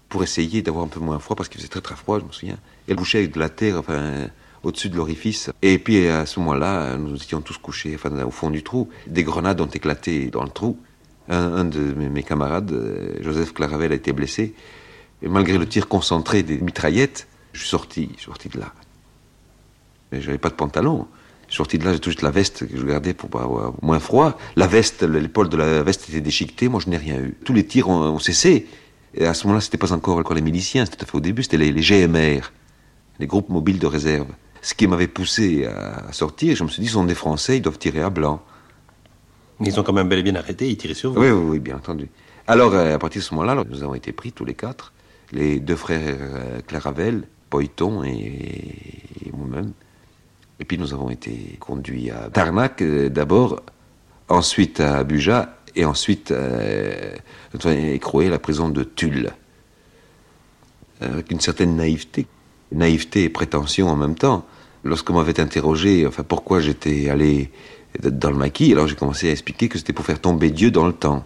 [0.10, 2.32] pour essayer d'avoir un peu moins froid parce qu'il faisait très très froid, je me
[2.32, 2.58] souviens.
[2.88, 4.28] Et elle bouchait avec de la terre, enfin,
[4.64, 5.52] au-dessus de l'orifice.
[5.62, 8.90] Et puis à ce moment-là, nous étions tous couchés, enfin, au fond du trou.
[9.06, 10.80] Des grenades ont éclaté dans le trou.
[11.28, 14.54] Un, de mes, camarades, euh, Joseph Claravel, a été blessé.
[15.26, 18.72] Et malgré le tir concentré des mitraillettes, je suis sorti, je suis sorti de là.
[20.12, 21.08] Mais je n'avais pas de pantalon.
[21.48, 23.74] Je suis sorti de là, j'ai juste la veste que je gardais pour pas avoir
[23.82, 24.38] moins froid.
[24.56, 27.36] La veste, l'épaule de la veste était déchiquetée, moi je n'ai rien eu.
[27.44, 28.68] Tous les tirs ont, cessé.
[29.16, 31.58] Et à ce moment-là, c'était pas encore, encore les miliciens, c'était fait au début, c'était
[31.58, 32.52] les, GMR,
[33.20, 34.28] les groupes mobiles de réserve.
[34.62, 37.62] Ce qui m'avait poussé à sortir, je me suis dit, ce sont des Français, ils
[37.62, 38.44] doivent tirer à blanc.
[39.60, 41.22] Ils ont quand même bel et bien arrêté, ils tiraient sur vous.
[41.22, 42.10] Oui, oui, oui bien entendu.
[42.48, 44.92] Alors, euh, à partir de ce moment-là, nous avons été pris tous les quatre
[45.32, 49.74] les deux frères euh, Claravel, Poiton et, moi-même.
[50.60, 53.62] Et puis nous avons été conduits à Tarnac euh, d'abord,
[54.30, 57.16] ensuite à Buja et ensuite euh,
[57.66, 59.32] écroué à la prison de Tulle.
[61.02, 62.26] Avec une certaine naïveté,
[62.72, 64.46] naïveté et prétention en même temps.
[64.86, 67.52] Lorsqu'on m'avait interrogé, enfin pourquoi j'étais allé
[68.02, 70.86] dans le maquis, alors j'ai commencé à expliquer que c'était pour faire tomber Dieu dans
[70.86, 71.26] le temps.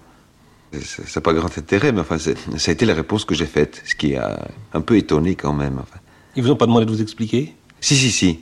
[0.81, 3.81] Ça n'a pas grand intérêt, mais enfin, ça a été la réponse que j'ai faite,
[3.85, 5.79] ce qui a un peu étonné quand même.
[5.79, 5.99] Enfin.
[6.35, 7.55] Ils vous ont pas demandé de vous expliquer?
[7.81, 8.39] Si, si, si.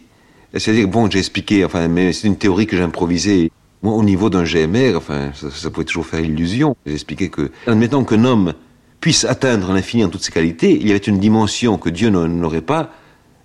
[0.53, 3.51] C'est-à-dire, bon, j'ai expliqué, enfin, mais c'est une théorie que j'ai improvisée.
[3.81, 6.75] Moi, au niveau d'un GMR, enfin, ça, pouvait toujours faire illusion.
[6.85, 8.53] J'ai expliqué que, admettons qu'un homme
[8.99, 12.61] puisse atteindre l'infini en toutes ses qualités, il y avait une dimension que Dieu n'aurait
[12.61, 12.91] pas,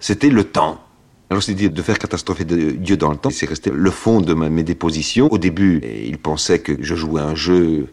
[0.01, 0.81] c'était le temps.
[1.31, 4.63] Alors c'est de faire catastropher Dieu dans le temps, c'est resté le fond de mes
[4.63, 5.29] dépositions.
[5.31, 7.89] Au début, il pensait que je jouais un jeu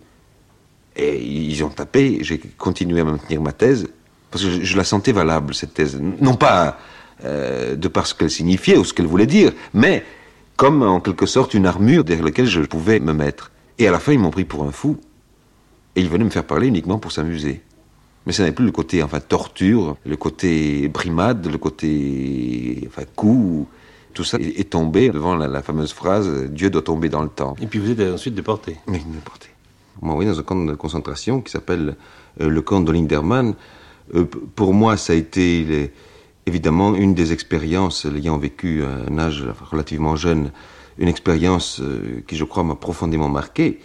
[1.00, 3.88] et ils ont tapé, j'ai continué à maintenir ma thèse,
[4.32, 6.00] parce que je, la sentais valable, cette thèse.
[6.00, 6.78] Non pas
[7.24, 10.04] euh, de par ce qu'elle signifiait ou ce qu'elle voulait dire, mais
[10.58, 13.52] comme en quelque sorte une armure derrière laquelle je pouvais me mettre.
[13.78, 14.98] Et à la fin, ils m'ont pris pour un fou,
[15.96, 17.62] et ils venaient me faire parler uniquement pour s'amuser.
[18.26, 23.68] Mais ça n'avait plus le côté enfin torture, le côté brimade, le côté enfin coup.
[24.14, 27.56] Tout ça est tombé devant la, fameuse phrase Dieu doit tomber dans le temps.
[27.62, 28.76] Et puis vous êtes ensuite déporté.
[28.88, 29.50] Oui, déporté
[30.02, 31.96] m'a envoyé dans un camp de concentration qui s'appelle
[32.42, 33.56] euh, le camp de Linderman.
[34.16, 35.92] Euh, pour moi, ça a été
[36.46, 40.52] évidemment une des expériences, ayant vécu à un âge relativement jeune,
[40.98, 43.80] une expérience euh, qui, je crois, m'a profondément marqué.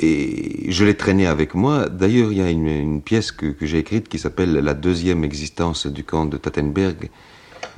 [0.00, 1.88] Et je l'ai traîné avec moi.
[1.88, 6.04] D'ailleurs, il y a une, pièce que, j'ai écrite qui s'appelle La deuxième existence du
[6.04, 7.10] camp de Tattenberg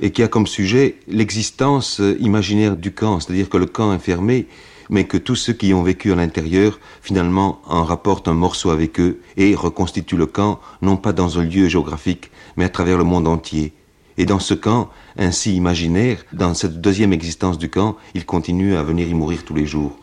[0.01, 4.47] et qui a comme sujet l'existence imaginaire du camp, c'est-à-dire que le camp enfermé
[4.91, 8.99] mais que tous ceux qui ont vécu à l'intérieur, finalement, en rapportent un morceau avec
[8.99, 13.05] eux et reconstituent le camp, non pas dans un lieu géographique, mais à travers le
[13.05, 13.73] monde entier.
[14.17, 18.83] Et dans ce camp, ainsi imaginaire, dans cette deuxième existence du camp, il continue à
[18.83, 19.97] venir y mourir tous les jours.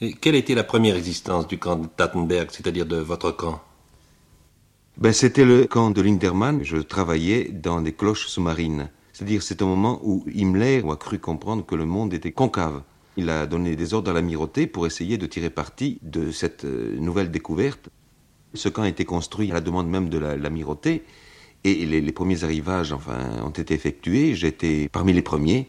[0.00, 3.60] Et quelle était la première existence du camp de Tattenberg, c'est-à-dire de votre camp?
[4.96, 6.60] Ben, C'était le camp de Linderman.
[6.62, 8.88] Je travaillais dans des cloches sous-marines.
[9.12, 12.82] C'est-à-dire c'est un moment où Himmler a cru comprendre que le monde était concave.
[13.16, 16.96] Il a donné des ordres à l'amirauté pour essayer de tirer parti de cette euh,
[16.98, 17.88] nouvelle découverte.
[18.54, 21.04] Ce camp a été construit à la demande même de l'amirauté
[21.64, 24.34] et les, premiers arrivages enfin, ont été effectués.
[24.34, 25.68] J'étais parmi les premiers.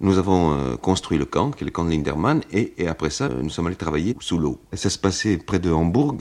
[0.00, 3.28] Nous avons euh, construit le camp, qui est le camp de Linderman, et, après ça,
[3.28, 4.60] nous sommes allés travailler sous l'eau.
[4.72, 6.18] Ça se passait près de Hambourg.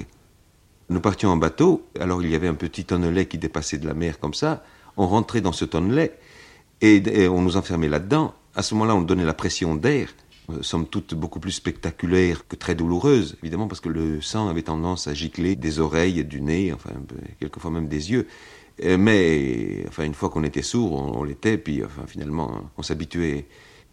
[0.89, 3.93] Nous partions en bateau, alors il y avait un petit tonnelet qui dépassait de la
[3.93, 4.63] mer comme ça.
[4.97, 6.17] On rentrait dans ce tonnelet
[6.81, 8.33] et, et on nous enfermait là-dedans.
[8.55, 10.09] À ce moment-là, on donnait la pression d'air
[10.61, 15.07] somme toute beaucoup plus spectaculaire que très douloureuse, évidemment, parce que le sang avait tendance
[15.07, 16.91] à gicler des oreilles, du nez, enfin,
[17.39, 18.27] quelquefois même des yeux.
[18.83, 23.47] Euh, mais, enfin, une fois qu'on était sourd, on, l'était, puis, enfin, finalement, on s'habituait.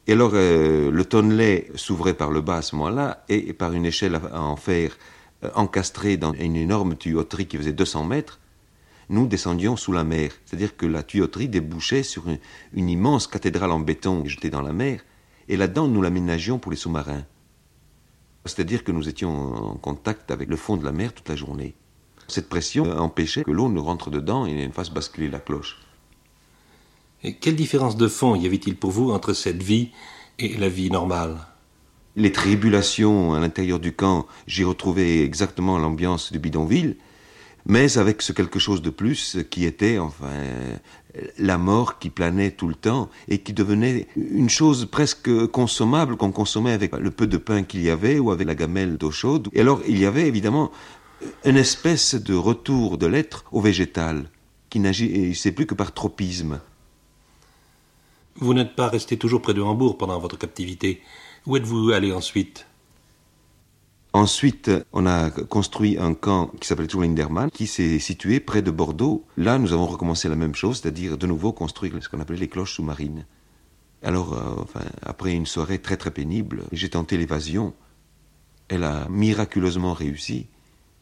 [0.07, 3.85] Et alors, euh, le tonnelet s'ouvrait par le bas à ce moment-là, et, par une
[3.85, 4.97] échelle en fer
[5.55, 8.41] encastrée dans une énorme tuyauterie qui faisait 200 mètres,
[9.09, 10.33] nous descendions sous la mer.
[10.45, 12.25] C'est-à-dire que la tuyauterie débouchait sur
[12.73, 15.01] une immense cathédrale en béton jetée dans la mer,
[15.49, 17.25] et là-dedans, nous l'aménagions pour les sous-marins.
[18.45, 21.75] C'est-à-dire que nous étions en contact avec le fond de la mer toute la journée.
[22.29, 25.79] Cette pression empêchait que l'eau ne rentre dedans et ne fasse basculer la cloche.
[27.25, 29.91] Et quelle différence de fond y avait-il pour vous entre cette vie
[30.39, 31.39] et la vie normale?
[32.17, 36.97] Les tribulations à l'intérieur du camp, j'y retrouvais exactement l'ambiance du bidonville,
[37.69, 40.33] mais avec ce quelque chose de plus qui était, enfin,
[41.39, 46.33] la mort qui planait tout le temps et qui devenait une chose presque consommable qu'on
[46.33, 49.49] consommait avec le peu de pain qu'il y avait ou avec la gamelle d'eau chaude.
[49.53, 50.73] Et alors, il y avait évidemment
[51.45, 54.31] une espèce de retour de l'être au végétal
[54.71, 56.61] qui n'agissait plus que par tropisme.
[58.37, 61.03] Vous n'êtes pas resté toujours près de Hambourg pendant votre captivité.
[61.47, 62.67] Où êtes-vous allé ensuite?
[64.15, 68.71] Ensuite, on a construit un camp qui s'appelait toujours Linderman, qui s'est situé près de
[68.71, 69.27] Bordeaux.
[69.37, 72.49] Là, nous avons recommencé la même chose, c'est-à-dire de nouveau construire ce qu'on appelait les
[72.49, 73.27] cloches sous-marines.
[74.03, 77.75] Alors, euh, après une soirée très très pénible, j'ai tenté l'évasion.
[78.69, 80.47] Elle a miraculeusement réussi.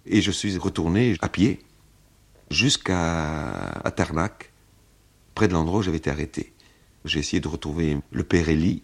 [0.06, 1.60] Et je suis retourné à pied
[2.50, 4.52] jusqu'à Tarnac,
[5.34, 6.52] près de l'endroit où j'avais été arrêté.
[7.04, 8.82] J'ai essayé de retrouver le père Elie,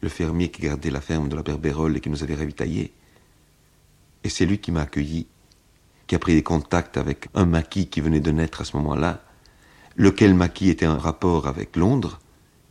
[0.00, 2.92] le fermier qui gardait la ferme de la Berbérole et qui nous avait ravitaillés.
[4.24, 5.26] Et c'est lui qui m'a accueilli,
[6.06, 9.22] qui a pris des contacts avec un maquis qui venait de naître à ce moment-là,
[9.96, 12.20] lequel maquis était en rapport avec Londres,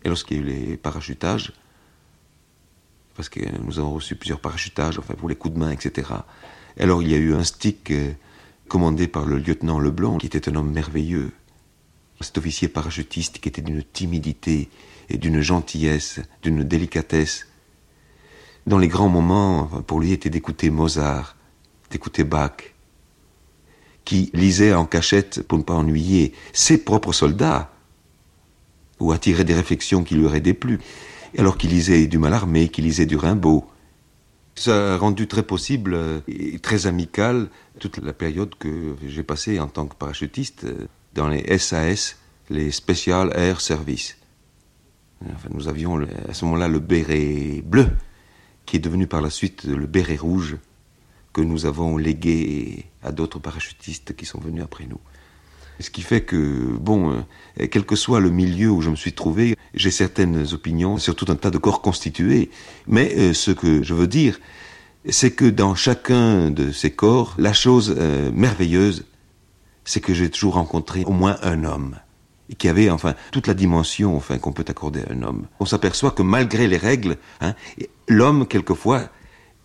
[0.04, 1.54] et lorsqu'il y a eu les parachutages,
[3.16, 6.10] parce que nous avons reçu plusieurs parachutages, enfin pour les coups de main, etc.
[6.80, 8.14] Alors il y a eu un stick euh,
[8.70, 11.32] commandé par le lieutenant Leblanc, qui était un homme merveilleux,
[12.22, 14.70] cet officier parachutiste qui était d'une timidité
[15.10, 17.48] et d'une gentillesse, d'une délicatesse.
[18.68, 21.36] Dans les grands moments, pour lui était d'écouter Mozart,
[21.90, 22.74] d'écouter Bach,
[24.06, 27.72] qui lisait en cachette pour ne pas ennuyer ses propres soldats,
[29.00, 30.80] ou attirer des réflexions qui lui auraient déplu,
[31.38, 33.66] alors qu'il lisait du Mallarmé, qu'il lisait du Rimbaud.
[34.56, 37.50] Ça a rendu très possible et très amical
[37.80, 40.66] toute la période que j'ai passée en tant que parachutiste
[41.14, 42.18] dans les SAS,
[42.50, 44.18] les Special Air Service.
[45.50, 47.88] Nous avions à ce moment-là le béret bleu,
[48.66, 50.58] qui est devenu par la suite le béret rouge,
[51.34, 55.00] que nous avons légué à d'autres parachutistes qui sont venus après nous.
[55.80, 57.12] Ce qui fait que, bon,
[57.60, 61.16] euh, quel que soit le milieu où je me suis trouvé, j'ai certaines opinions sur
[61.16, 62.50] tout un tas de corps constitués.
[62.88, 64.40] Mais euh, ce que je veux dire,
[65.08, 69.06] c'est que dans chacun de ces corps, la chose euh, merveilleuse,
[69.86, 71.96] c'est que j'ai toujours rencontré au moins un homme
[72.58, 75.46] qui avait enfin toute la dimension enfin qu'on peut accorder à un homme.
[75.60, 77.54] On s'aperçoit que malgré les règles, hein,
[78.08, 79.10] l'homme quelquefois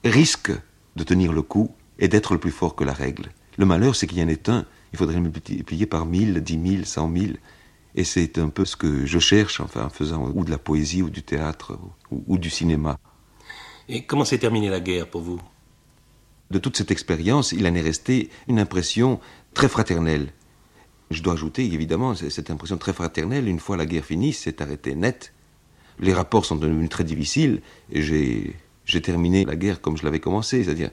[0.04, 0.52] risque
[0.96, 3.30] de tenir le coup et d'être le plus fort que la règle.
[3.56, 6.58] Le malheur, c'est qu'il y en ait un, il faudrait le multiplier par mille, dix
[6.58, 7.38] mille, cent mille.
[7.94, 11.02] Et c'est un peu ce que je cherche, enfin, en faisant ou de la poésie,
[11.02, 11.78] ou du théâtre,
[12.10, 12.98] ou, ou du cinéma.
[13.88, 15.40] Et comment s'est terminée la guerre pour vous?
[16.50, 19.20] De toute cette expérience, il en est resté une impression
[19.54, 20.32] très fraternel.
[21.10, 24.96] Je dois ajouter, évidemment, cette impression très fraternelle, une fois la guerre finie, s'est arrêtée
[24.96, 25.32] net.
[26.00, 28.52] Les rapports sont devenus très difficiles, et
[28.84, 30.90] j'ai terminé la guerre comme je l'avais commencé, c'est-à-dire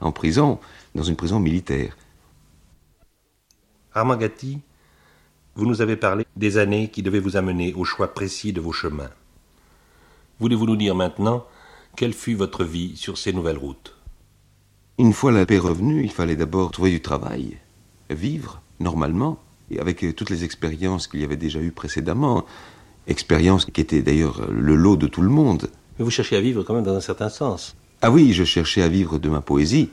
[0.00, 0.58] en prison,
[0.94, 1.96] dans une prison militaire.
[3.92, 4.58] Armand Gatti,
[5.54, 8.72] vous nous avez parlé des années qui devaient vous amener au choix précis de vos
[8.72, 9.10] chemins.
[10.40, 11.46] Voulez-vous nous dire maintenant
[11.96, 13.96] quelle fut votre vie sur ces nouvelles routes?
[14.98, 17.58] Une fois la paix revenue, il fallait d'abord trouver du travail
[18.10, 19.38] vivre normalement,
[19.70, 22.44] et avec euh, toutes les expériences qu'il y avait déjà eues précédemment,
[23.06, 25.70] expériences qui étaient d'ailleurs le lot de tout le monde.
[25.98, 27.76] Mais vous cherchiez à vivre quand même dans un certain sens.
[28.02, 29.90] Ah oui, je cherchais à vivre de ma poésie.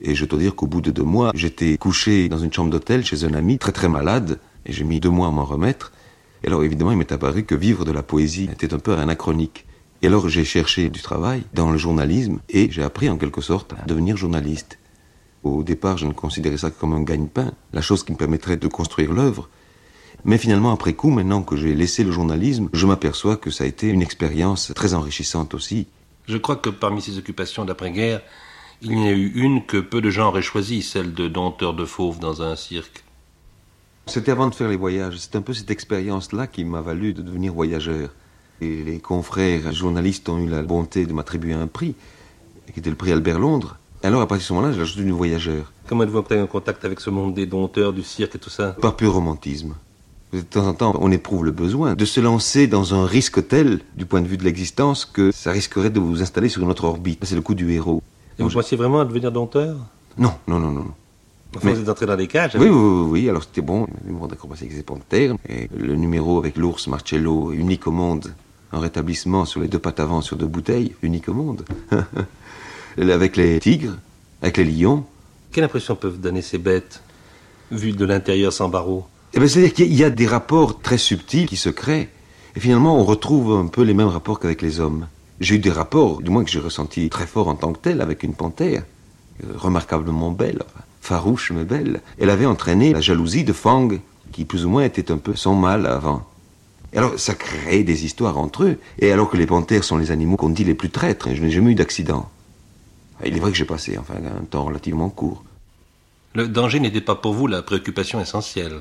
[0.00, 3.04] Et je dois dire qu'au bout de deux mois, j'étais couché dans une chambre d'hôtel
[3.04, 5.92] chez un ami très très malade, et j'ai mis deux mois à m'en remettre.
[6.44, 9.64] Et alors évidemment, il m'est apparu que vivre de la poésie était un peu anachronique.
[10.02, 13.72] Et alors j'ai cherché du travail dans le journalisme, et j'ai appris en quelque sorte
[13.72, 14.78] à devenir journaliste.
[15.42, 18.56] Au départ, je ne considérais ça que comme un gagne-pain, la chose qui me permettrait
[18.56, 19.48] de construire l'œuvre.
[20.24, 23.66] Mais finalement, après coup, maintenant que j'ai laissé le journalisme, je m'aperçois que ça a
[23.66, 25.86] été une expérience très enrichissante aussi.
[26.26, 28.22] Je crois que parmi ces occupations d'après-guerre,
[28.82, 31.74] il y en a eu une que peu de gens auraient choisie, celle de dompteur
[31.74, 33.04] de fauves dans un cirque.
[34.06, 35.16] C'était avant de faire les voyages.
[35.18, 38.10] C'est un peu cette expérience-là qui m'a valu de devenir voyageur.
[38.60, 41.94] Et les confrères journalistes ont eu la bonté de m'attribuer un prix,
[42.72, 43.78] qui était le prix Albert Londres.
[44.02, 45.72] Alors, à partir de ce moment-là, j'ai ajouté du voyageur.
[45.88, 48.76] Comment êtes-vous entré en contact avec ce monde des dompteurs, du cirque et tout ça?
[48.80, 49.74] Par pur romantisme.
[50.36, 53.80] De temps en temps, on éprouve le besoin de se lancer dans un risque tel,
[53.96, 56.84] du point de vue de l'existence, que ça risquerait de vous installer sur une autre
[56.84, 57.24] orbite.
[57.24, 58.02] C'est le coup du héros.
[58.38, 59.78] Et vous pensiez vraiment à devenir dompteur?
[60.18, 60.84] Non, non, non, non.
[61.56, 63.28] Enfin, vous êtes entré dans des cages Oui, oui, oui, oui.
[63.30, 67.86] Alors c'était bon, le numéro d'acrobatie avec les et le numéro avec l'ours Marcello, unique
[67.86, 68.34] au monde,
[68.72, 71.64] un rétablissement sur les deux pattes avant sur deux bouteilles, unique au monde.
[72.98, 73.96] avec les tigres,
[74.42, 75.06] avec les lions.
[75.50, 77.00] Quelle impression peuvent donner ces bêtes,
[77.70, 79.06] vues de l'intérieur sans barreaux?
[79.36, 82.08] Eh ben, C'est-à-dire qu'il y a des rapports très subtils qui se créent,
[82.56, 85.08] et finalement on retrouve un peu les mêmes rapports qu'avec les hommes.
[85.40, 88.00] J'ai eu des rapports, du moins que j'ai ressenti très fort en tant que tel,
[88.00, 88.84] avec une panthère,
[89.44, 90.62] euh, remarquablement belle,
[91.02, 92.00] farouche mais belle.
[92.18, 93.90] Elle avait entraîné la jalousie de Fang,
[94.32, 96.26] qui plus ou moins était un peu son mal avant.
[96.94, 100.10] Et alors ça crée des histoires entre eux, et alors que les panthères sont les
[100.10, 102.30] animaux qu'on dit les plus traîtres, je n'ai jamais eu d'accident.
[103.22, 105.44] Il est vrai que j'ai passé enfin, un temps relativement court.
[106.34, 108.80] Le danger n'était pas pour vous la préoccupation essentielle.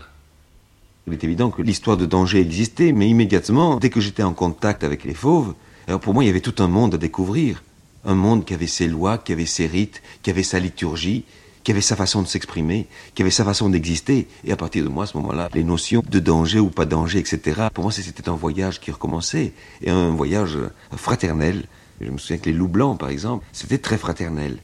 [1.07, 4.83] Il est évident que l'histoire de danger existait, mais immédiatement, dès que j'étais en contact
[4.83, 5.53] avec les fauves,
[5.87, 7.63] alors pour moi il y avait tout un monde à découvrir.
[8.05, 11.25] Un monde qui avait ses lois, qui avait ses rites, qui avait sa liturgie,
[11.63, 14.27] qui avait sa façon de s'exprimer, qui avait sa façon d'exister.
[14.45, 17.19] Et à partir de moi, à ce moment-là, les notions de danger ou pas danger,
[17.19, 20.57] etc., pour moi, c'était un voyage qui recommençait, et un voyage
[20.95, 21.65] fraternel.
[22.01, 24.59] Je me souviens que les loups blancs, par exemple, c'était très fraternel.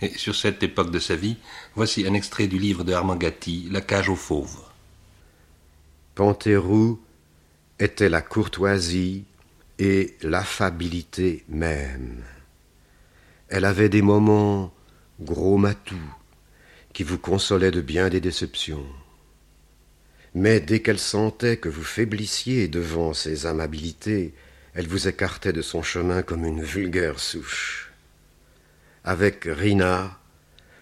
[0.00, 1.36] Et sur cette époque de sa vie,
[1.76, 4.71] voici un extrait du livre de Armand Gatti, La cage aux fauves.
[6.14, 7.00] Panthéroux
[7.78, 9.24] était la courtoisie
[9.78, 12.22] et l'affabilité même.
[13.48, 14.72] Elle avait des moments
[15.20, 16.00] gros matou,
[16.92, 18.84] qui vous consolait de bien des déceptions.
[20.34, 24.34] Mais dès qu'elle sentait que vous faiblissiez devant ses amabilités,
[24.74, 27.92] elle vous écartait de son chemin comme une vulgaire souche.
[29.04, 30.18] Avec Rina,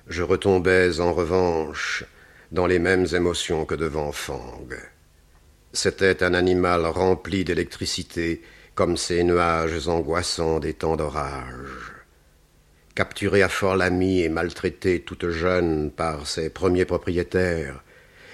[0.06, 2.04] je retombais en revanche
[2.52, 4.66] dans les mêmes émotions que devant Fang.
[5.72, 8.42] C'était un animal rempli d'électricité,
[8.74, 11.92] comme ces nuages angoissants des temps d'orage.
[12.96, 17.84] Capturée à Fort-Lamy et maltraitée toute jeune par ses premiers propriétaires,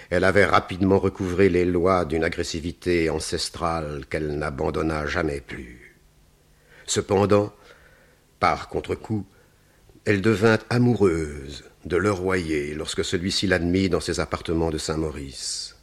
[0.09, 5.94] elle avait rapidement recouvré les lois d'une agressivité ancestrale qu'elle n'abandonna jamais plus.
[6.87, 7.53] Cependant,
[8.40, 9.27] par contre-coup,
[10.07, 15.76] elle devint amoureuse de Le Royer lorsque celui-ci l'admit dans ses appartements de Saint-Maurice.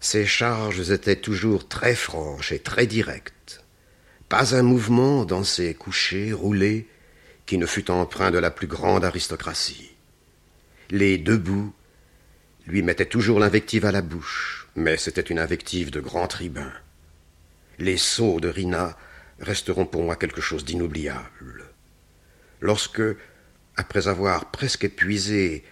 [0.00, 3.64] Ses charges étaient toujours très franches et très directes.
[4.28, 6.86] Pas un mouvement dans ses couchers roulés
[7.46, 9.90] qui ne fut empreint de la plus grande aristocratie.
[10.90, 11.74] Les debout
[12.66, 16.72] lui mettaient toujours l'invective à la bouche, mais c'était une invective de grand tribun.
[17.78, 18.96] Les sauts de Rina
[19.40, 21.64] resteront pour moi quelque chose d'inoubliable.
[22.60, 23.02] Lorsque,
[23.76, 25.64] après avoir presque épuisé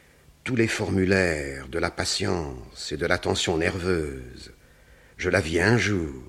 [0.47, 4.53] tous les formulaires de la patience et de l'attention nerveuse,
[5.17, 6.23] je la vis un jour,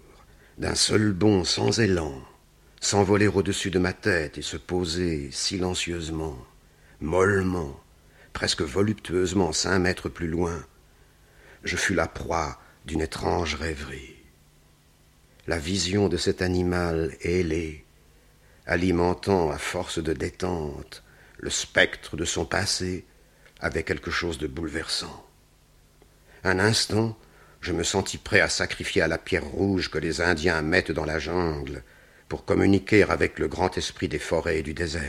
[0.58, 2.20] d'un seul bond sans élan,
[2.82, 6.36] s'envoler au-dessus de ma tête et se poser silencieusement,
[7.00, 7.80] mollement,
[8.34, 10.66] presque voluptueusement cinq mètres plus loin,
[11.64, 14.16] je fus la proie d'une étrange rêverie.
[15.46, 17.86] La vision de cet animal ailé,
[18.66, 21.04] alimentant à force de détente
[21.38, 23.06] le spectre de son passé,
[23.60, 25.26] avait quelque chose de bouleversant.
[26.44, 27.18] Un instant,
[27.62, 31.06] je me sentis prêt à sacrifier à la pierre rouge que les Indiens mettent dans
[31.06, 31.84] la jungle
[32.30, 35.02] pour communiquer avec le grand esprit des forêts et du désert.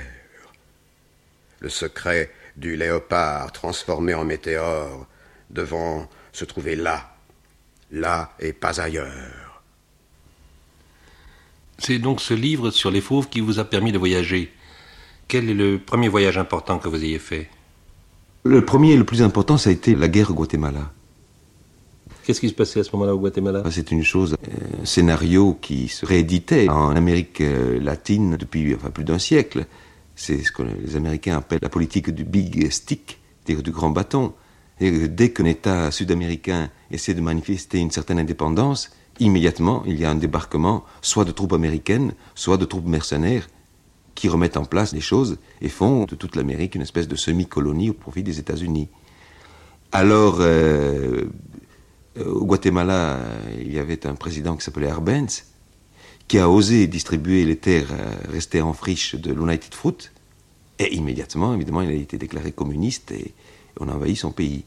[1.60, 5.06] Le secret du léopard transformé en météore
[5.50, 7.16] devant se trouver là,
[7.90, 9.62] là et pas ailleurs.
[11.78, 14.52] C'est donc ce livre sur les fauves qui vous a permis de voyager.
[15.28, 17.48] Quel est le premier voyage important que vous ayez fait?
[18.48, 20.90] Le premier et le plus important, ça a été la guerre au Guatemala.
[22.24, 23.62] Qu'est-ce qui se passait à ce moment-là au Guatemala?
[23.70, 24.36] C'est une chose,
[24.80, 29.66] un scénario qui se rééditait en Amérique euh, latine depuis enfin, plus d'un siècle.
[30.16, 34.32] C'est ce que les Américains appellent la politique du big stick, c'est-à-dire du grand bâton.
[34.80, 40.10] Et dès qu'un État sud-américain essaie de manifester une certaine indépendance, immédiatement il y a
[40.10, 43.46] un débarquement, soit de troupes américaines, soit de troupes mercenaires,
[44.18, 47.90] qui remettent en place les choses et font de toute l'Amérique une espèce de semi-colonie
[47.90, 48.88] au profit des États-Unis.
[49.92, 51.26] Alors, euh,
[52.18, 53.20] euh, au Guatemala,
[53.60, 55.44] il y avait un président qui s'appelait Arbenz,
[56.26, 60.10] qui a osé distribuer les terres euh, restées en friche de l'United Fruit,
[60.80, 63.34] et immédiatement, évidemment, il a été déclaré communiste et
[63.78, 64.64] on a envahi son pays.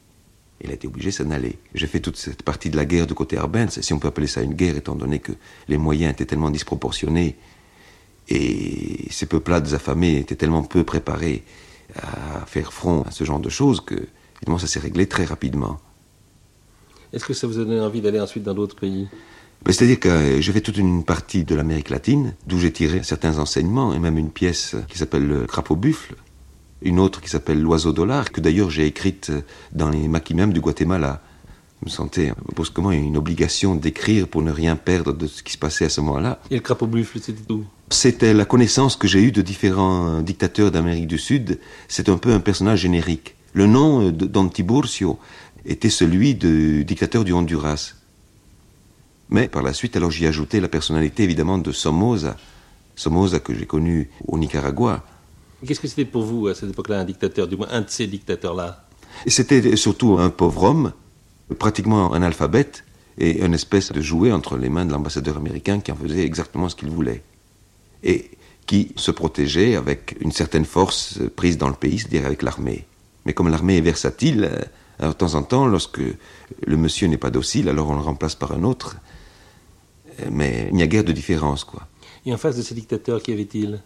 [0.62, 1.58] Il a été obligé de s'en aller.
[1.74, 4.28] J'ai fait toute cette partie de la guerre de côté Arbenz, si on peut appeler
[4.28, 5.32] ça une guerre, étant donné que
[5.68, 7.36] les moyens étaient tellement disproportionnés
[8.28, 11.44] et ces peuplades affamées étaient tellement peu préparés
[11.96, 15.78] à faire front à ce genre de choses que, évidemment, ça s'est réglé très rapidement.
[17.12, 19.08] Est-ce que ça vous a donné envie d'aller ensuite dans d'autres pays?
[19.66, 23.92] C'est-à-dire que j'ai fait toute une partie de l'Amérique latine, d'où j'ai tiré certains enseignements,
[23.92, 26.16] et même une pièce qui s'appelle Le crapaud buffle,
[26.80, 29.30] une autre qui s'appelle L'oiseau dollar, que d'ailleurs j'ai écrite
[29.72, 31.22] dans les maquis même du Guatemala,
[31.84, 35.84] me sentais brusquement une obligation d'écrire pour ne rien perdre de ce qui se passait
[35.84, 36.40] à ce moment-là.
[36.50, 40.70] Et le crapaud buffle, c'était tout C'était la connaissance que j'ai eue de différents dictateurs
[40.70, 41.58] d'Amérique du Sud.
[41.88, 43.34] C'est un peu un personnage générique.
[43.52, 45.18] Le nom de Don Tiburcio
[45.66, 47.94] était celui du dictateur du Honduras.
[49.28, 52.36] Mais par la suite, alors j'y ajouté la personnalité évidemment de Somoza.
[52.96, 55.04] Somoza que j'ai connu au Nicaragua.
[55.66, 58.06] Qu'est-ce que c'était pour vous à cette époque-là un dictateur, du moins un de ces
[58.06, 58.84] dictateurs-là?
[59.26, 60.92] C'était surtout un pauvre homme,
[61.54, 62.84] pratiquement un alphabète,
[63.18, 66.68] et une espèce de jouet entre les mains de l'ambassadeur américain qui en faisait exactement
[66.68, 67.22] ce qu'il voulait.
[68.02, 68.30] Et
[68.66, 72.86] qui se protégeait avec une certaine force prise dans le pays, c'est-à-dire avec l'armée.
[73.26, 74.50] Mais comme l'armée est versatile,
[75.00, 78.34] euh, de temps en temps, lorsque le monsieur n'est pas docile, alors on le remplace
[78.34, 78.96] par un autre.
[80.20, 81.86] Euh, mais il n'y a guère de différence, quoi.
[82.24, 83.80] Et en face de ces dictateurs, qu'y avait-il?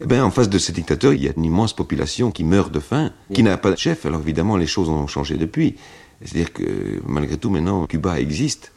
[0.00, 2.72] Eh bien, en face de ces dictateurs, il y a une immense population qui meurt
[2.72, 4.06] de faim, qui n'a pas de chef.
[4.06, 5.76] Alors évidemment, les choses ont changé depuis.
[6.22, 8.72] C'est-à-dire que malgré tout, maintenant, Cuba existe.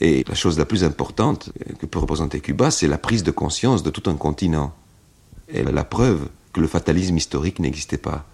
[0.00, 3.82] Et la chose la plus importante que peut représenter Cuba, c'est la prise de conscience
[3.82, 4.74] de tout un continent.
[5.48, 8.26] Et la preuve que le fatalisme historique n'existait pas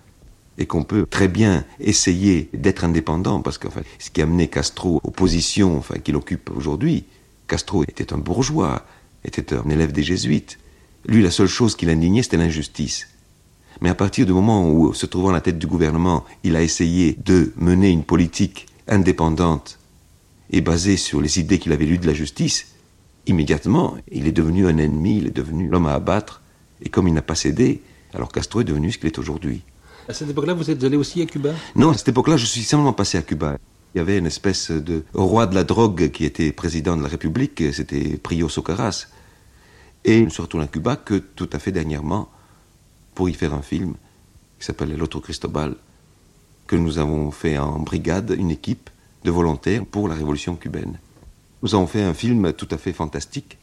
[0.58, 5.00] et qu'on peut très bien essayer d'être indépendant, parce que ce qui a amené Castro
[5.02, 7.04] aux positions enfin, qu'il occupe aujourd'hui,
[7.48, 8.84] Castro était un bourgeois,
[9.24, 10.58] était un élève des jésuites.
[11.06, 13.08] Lui, la seule chose qui l'indignait, c'était l'injustice.
[13.80, 16.62] Mais à partir du moment où, se trouvant à la tête du gouvernement, il a
[16.62, 19.78] essayé de mener une politique indépendante
[20.50, 22.74] et basée sur les idées qu'il avait lues de la justice,
[23.26, 26.42] immédiatement, il est devenu un ennemi, il est devenu l'homme à abattre,
[26.82, 27.82] et comme il n'a pas cédé,
[28.14, 29.62] alors Castro est devenu ce qu'il est aujourd'hui.
[30.08, 31.50] À cette époque-là, vous êtes allé aussi à Cuba?
[31.76, 33.58] Non, à cette époque-là, je suis simplement passé à Cuba.
[33.94, 37.08] Il y avait une espèce de roi de la drogue qui était président de la
[37.08, 39.06] République, c'était Prio Socaras.
[40.04, 42.28] Et je ne suis retourné à Cuba que tout à fait dernièrement
[43.20, 43.96] pour y faire un film
[44.58, 45.76] qui s'appelle L'autre Cristobal,
[46.66, 48.88] que nous avons fait en brigade, une équipe
[49.24, 50.98] de volontaires pour la révolution cubaine.
[51.62, 53.58] Nous avons fait un film tout à fait fantastique.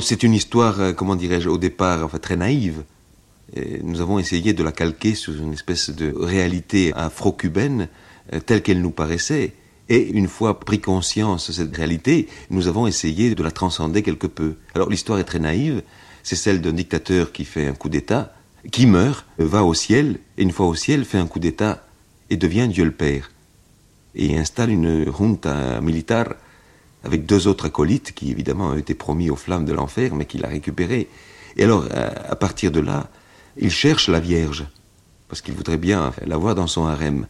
[0.00, 2.82] C'est une histoire, euh, comment dirais-je, au départ, très naïve
[3.84, 7.86] nous avons essayé de la calquer sur une espèce de réalité afro-cubaine
[8.32, 9.54] euh, telle qu'elle nous paraissait.
[9.88, 14.26] Et une fois pris conscience de cette réalité, nous avons essayé de la transcender quelque
[14.26, 14.56] peu.
[14.74, 15.82] Alors l'histoire est très naïve,
[16.24, 18.34] c'est celle d'un dictateur qui fait un coup d'État,
[18.70, 21.84] qui meurt, va au ciel, et une fois au ciel fait un coup d'État
[22.30, 23.30] et devient Dieu le Père.
[24.14, 26.34] Et installe une junta militaire
[27.04, 30.44] avec deux autres acolytes qui évidemment ont été promis aux flammes de l'enfer, mais qu'il
[30.44, 31.08] a récupérés.
[31.56, 33.08] Et alors, à partir de là,
[33.56, 34.66] il cherche la Vierge,
[35.28, 37.26] parce qu'il voudrait bien la voir dans son harem.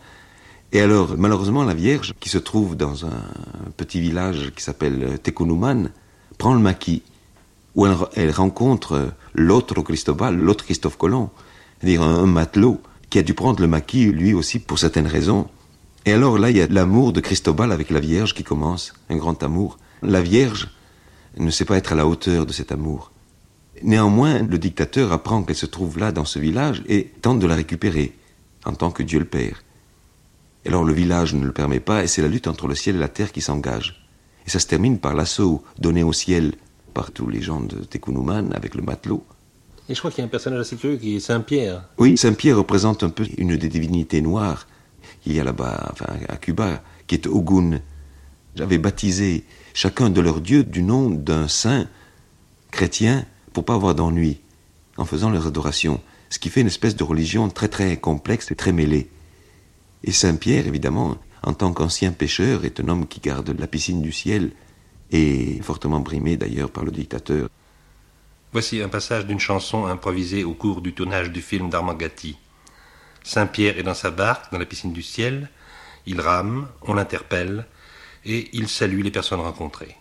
[0.72, 3.22] Et alors, malheureusement, la Vierge, qui se trouve dans un
[3.76, 5.90] petit village qui s'appelle Tekunuman,
[6.36, 7.02] prend le maquis,
[7.74, 11.30] où elle, rencontre l'autre Cristobal, l'autre Christophe Colomb,
[11.80, 12.80] c'est-à-dire un, matelot,
[13.10, 15.48] qui a dû prendre le maquis, lui aussi, pour certaines raisons.
[16.04, 19.16] Et alors là, il y a l'amour de Cristobal avec la Vierge qui commence, un
[19.16, 19.78] grand amour.
[20.02, 20.68] La Vierge
[21.38, 23.12] ne sait pas être à la hauteur de cet amour.
[23.82, 27.54] Néanmoins, le dictateur apprend qu'elle se trouve là dans ce village et tente de la
[27.54, 28.16] récupérer
[28.64, 29.62] en tant que Dieu le Père.
[30.64, 32.96] Et alors le village ne le permet pas et c'est la lutte entre le ciel
[32.96, 34.04] et la terre qui s'engage.
[34.46, 36.54] Et ça se termine par l'assaut donné au ciel
[36.98, 39.24] par tous les gens de Tekunuman avec le matelot.
[39.88, 41.84] Et je crois qu'il y a un personnage assez curieux qui est Saint-Pierre.
[41.96, 44.66] Oui, Saint-Pierre représente un peu une des divinités noires
[45.22, 47.80] qu'il y a là-bas, enfin à Cuba, qui est Ogun.
[48.56, 49.44] J'avais baptisé
[49.74, 51.86] chacun de leurs dieux du nom d'un saint
[52.72, 54.40] chrétien pour pas avoir d'ennui
[54.96, 58.56] en faisant leurs adorations, ce qui fait une espèce de religion très très complexe et
[58.56, 59.08] très mêlée.
[60.02, 64.02] Et Saint Pierre, évidemment, en tant qu'ancien pêcheur, est un homme qui garde la piscine
[64.02, 64.50] du ciel
[65.10, 67.48] et fortement brimé d'ailleurs par le dictateur.
[68.52, 72.38] Voici un passage d'une chanson improvisée au cours du tournage du film d'Armand Gatti.
[73.22, 75.50] Saint Pierre est dans sa barque, dans la piscine du ciel,
[76.06, 77.66] il rame, on l'interpelle,
[78.24, 79.97] et il salue les personnes rencontrées.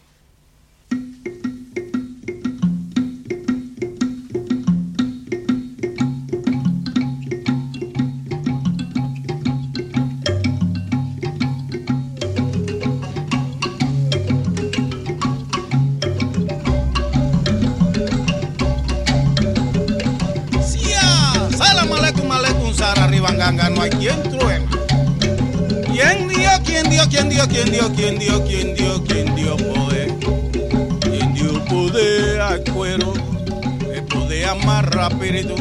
[35.07, 35.55] Espíritu.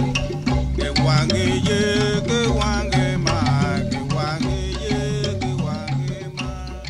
[0.77, 6.83] Que guanguille, que guangue más, que guanguille, que guangue más,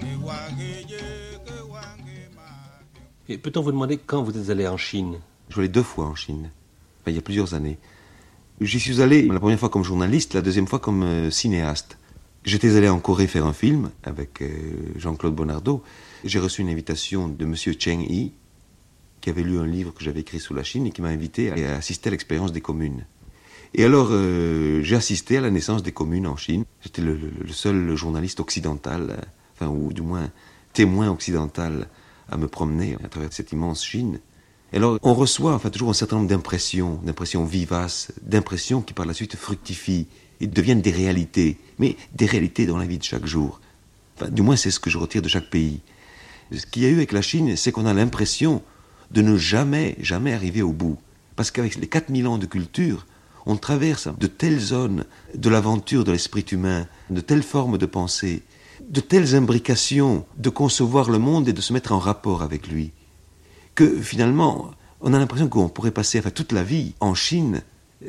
[0.00, 1.02] que guanguille,
[1.44, 2.80] que guangue más.
[3.28, 5.18] Et peut-on vous demander quand vous êtes allé en Chine?
[5.48, 6.50] Je suis allé deux fois en Chine,
[7.00, 7.78] enfin, il y a plusieurs années.
[8.60, 11.96] J'y suis allé la première fois comme journaliste, la deuxième fois comme euh, cinéaste.
[12.44, 14.48] J'étais allé en Corée faire un film avec euh,
[14.96, 15.82] Jean-Claude Bonardo.
[16.24, 18.32] J'ai reçu une invitation de Monsieur Cheng Yi,
[19.20, 21.50] qui avait lu un livre que j'avais écrit sur la Chine et qui m'a invité
[21.50, 23.04] à assister à l'expérience des communes.
[23.74, 26.64] Et alors, euh, j'ai assisté à la naissance des communes en Chine.
[26.82, 27.18] J'étais le,
[27.50, 29.22] seul journaliste occidental, euh,
[29.54, 30.30] enfin, ou du moins
[30.72, 31.88] témoin occidental,
[32.28, 34.20] à me promener à travers cette immense Chine.
[34.72, 39.06] Et alors, on reçoit enfin, toujours un certain nombre d'impressions, d'impressions vivaces, d'impressions qui par
[39.06, 40.06] la suite fructifient
[40.40, 43.60] et deviennent des réalités, mais des réalités dans la vie de chaque jour.
[44.16, 45.80] Enfin, du moins, c'est ce que je retire de chaque pays.
[46.56, 48.62] Ce qu'il y a eu avec la Chine, c'est qu'on a l'impression
[49.10, 50.98] de ne jamais, jamais arriver au bout.
[51.36, 53.06] Parce qu'avec les 4000 ans de culture,
[53.46, 55.04] on traverse de telles zones
[55.34, 58.42] de l'aventure de l'esprit humain, de telles formes de pensée,
[58.88, 62.92] de telles imbrications de concevoir le monde et de se mettre en rapport avec lui,
[63.74, 67.62] que finalement, on a l'impression qu'on pourrait passer toute la vie en Chine,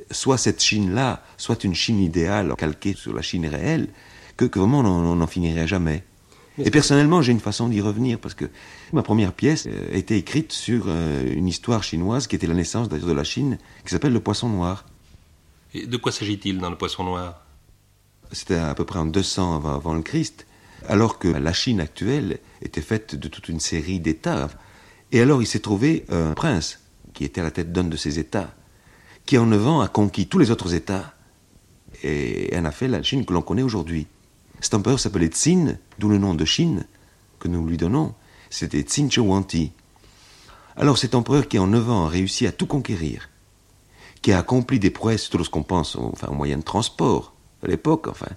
[0.09, 3.87] soit cette Chine-là, soit une Chine idéale calquée sur la Chine réelle,
[4.37, 6.03] que, que vraiment on n'en finirait jamais.
[6.57, 8.45] Et personnellement, j'ai une façon d'y revenir parce que
[8.91, 12.53] ma première pièce euh, a été écrite sur euh, une histoire chinoise qui était la
[12.53, 14.85] naissance d'ailleurs de la Chine, qui s'appelle Le Poisson Noir.
[15.73, 17.45] Et de quoi s'agit-il dans le poisson noir?
[18.33, 20.45] C'était à peu près en 200 avant, avant le Christ,
[20.87, 24.49] alors que la Chine actuelle était faite de toute une série d'États.
[25.13, 26.79] Et alors il s'est trouvé un prince
[27.13, 28.53] qui était à la tête d'un de ces États,
[29.25, 31.13] qui en neuf ans a conquis tous les autres États
[32.03, 34.07] et en a fait la Chine que l'on connaît aujourd'hui.
[34.61, 36.85] Cet empereur s'appelait Tsin, d'où le nom de Chine
[37.39, 38.13] que nous lui donnons.
[38.51, 39.71] C'était Tsin Chouanti.
[40.77, 43.29] Alors cet empereur qui en neuf ans a réussi à tout conquérir,
[44.21, 47.33] qui a accompli des prouesses, tout ce qu'on pense aux, enfin, moyens de transport
[47.63, 48.29] à l'époque, enfin.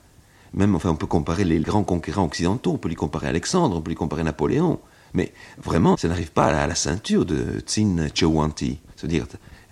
[0.54, 3.82] Même, enfin, on peut comparer les grands conquérants occidentaux, on peut lui comparer Alexandre, on
[3.82, 4.78] peut lui comparer Napoléon.
[5.12, 9.26] Mais vraiment, ça n'arrive pas à la, ceinture de Tsin Chouanti, c'est-à-dire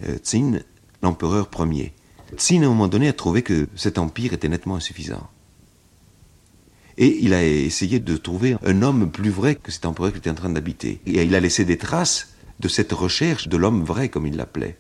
[0.07, 0.59] euh, Tsin,
[1.03, 1.95] l'empereur premier.
[2.37, 5.29] Tsin, à un moment donné, a trouvé que cet empire était nettement insuffisant.
[6.99, 10.31] Et il a essayé de trouver un homme plus vrai que cet empereur qu'il était
[10.31, 11.01] en train d'habiter.
[11.07, 14.77] Et il a laissé des traces de cette recherche de l'homme vrai, comme il l'appelait.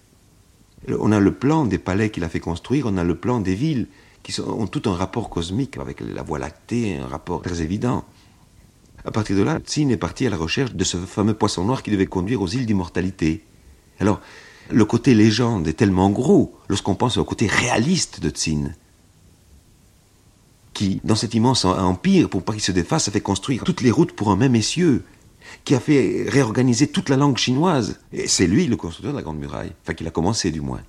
[0.89, 3.55] On a le plan des palais qu'il a fait construire, on a le plan des
[3.55, 3.87] villes
[4.23, 8.05] qui ont tout un rapport cosmique avec la Voie lactée, un rapport très évident.
[9.05, 11.83] À partir de là, Tsin est parti à la recherche de ce fameux poisson noir
[11.83, 13.43] qui devait conduire aux îles d'immortalité.
[13.99, 14.21] Alors,
[14.71, 18.73] le côté légende est tellement gros lorsqu'on pense au côté réaliste de Tsin,
[20.73, 23.91] qui, dans cet immense empire, pour pas qu'il se défasse, a fait construire toutes les
[23.91, 25.03] routes pour un même essieu,
[25.64, 28.01] qui a fait réorganiser toute la langue chinoise.
[28.12, 30.81] Et c'est lui le constructeur de la Grande Muraille, enfin qu'il a commencé du moins.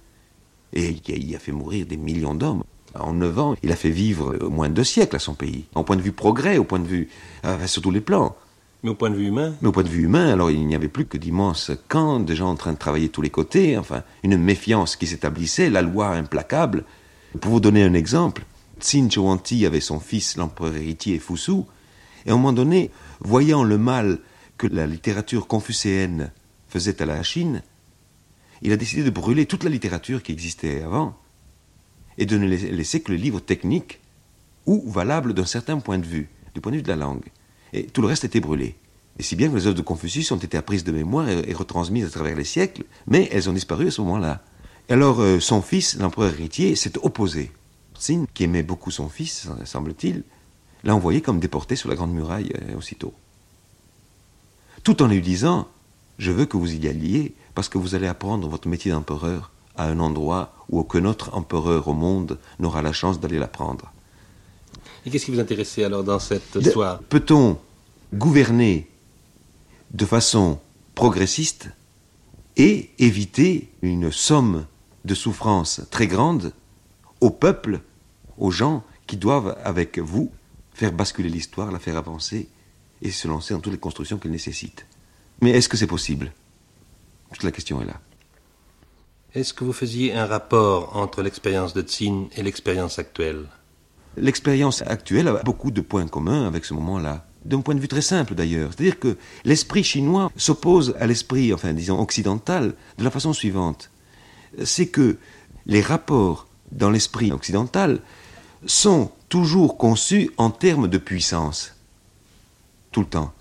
[0.73, 2.63] Et qui a- il a fait mourir des millions d'hommes.
[2.97, 5.83] En neuf ans, il a fait vivre au moins deux siècles à son pays, en
[5.83, 7.09] point de vue progrès, au point de vue,
[7.45, 8.35] euh, sur tous les plans.
[8.83, 10.75] Mais au point de vue humain, Mais au point de vue humain, alors il n'y
[10.75, 13.77] avait plus que d'immenses camps, des gens en train de travailler de tous les côtés,
[13.77, 16.83] enfin, une méfiance qui s'établissait, la loi implacable.
[17.41, 18.45] Pour vous donner un exemple,
[18.83, 21.61] Tsin Chouanti avait son fils, l'empereur héritier Fusu,
[22.25, 24.19] et à un moment donné, voyant le mal
[24.57, 26.31] que la littérature confucéenne
[26.67, 27.63] faisait à la Chine,
[28.61, 31.17] il a décidé de brûler toute la littérature qui existait avant,
[32.17, 33.99] et de ne laisser- que les livres techniques
[34.65, 37.25] ou valables d'un certain point de vue, du point de vue de la langue.
[37.71, 38.75] Et tout le reste était brûlé.
[39.17, 41.53] Et si bien que les œuvres de Confucius ont été apprises de mémoire et, et
[41.53, 44.43] retransmises à travers les siècles, mais elles ont disparu à ce moment-là.
[44.89, 47.51] Alors euh, son fils, l'empereur héritier, s'est opposé.
[48.33, 50.23] Qui aimait beaucoup son fils, semble-t-il,
[50.83, 53.13] l'a envoyé comme déporté sur la Grande Muraille euh, aussitôt.
[54.83, 55.67] Tout en lui disant
[56.17, 59.85] Je veux que vous y alliez, parce que vous allez apprendre votre métier d'empereur à
[59.85, 63.91] un endroit où aucun autre empereur au monde n'aura la chance d'aller l'apprendre.
[65.05, 66.99] et qu'est-ce qui vous intéressait alors dans cette histoire?
[67.03, 67.57] Peut-on
[68.13, 68.87] gouverner
[69.91, 70.59] de façon
[70.93, 71.69] progressiste
[72.57, 74.65] et éviter une somme
[75.05, 76.53] de souffrance très grande
[77.21, 77.79] au peuple,
[78.37, 80.31] aux gens qui doivent, avec vous,
[80.73, 82.49] faire basculer l'histoire, la faire avancer
[83.01, 84.85] et se lancer dans toutes les constructions qu'elle nécessite
[85.41, 86.31] Mais est-ce que c'est possible?
[87.33, 87.99] Toute la question est là.
[89.33, 93.47] Est-ce que vous faisiez un rapport entre l'expérience de Tsin et l'expérience actuelle?
[94.15, 97.25] L'expérience actuelle a beaucoup de points communs avec ce moment-là.
[97.43, 98.71] D'un point de vue très simple d'ailleurs.
[98.71, 103.89] C'est-à-dire que l'esprit chinois s'oppose à l'esprit, enfin disons, occidental de la façon suivante.
[104.63, 105.17] C'est que
[105.65, 108.01] les rapports dans l'esprit occidental
[108.65, 111.75] sont toujours conçus en termes de puissance.
[112.91, 113.33] Tout le temps.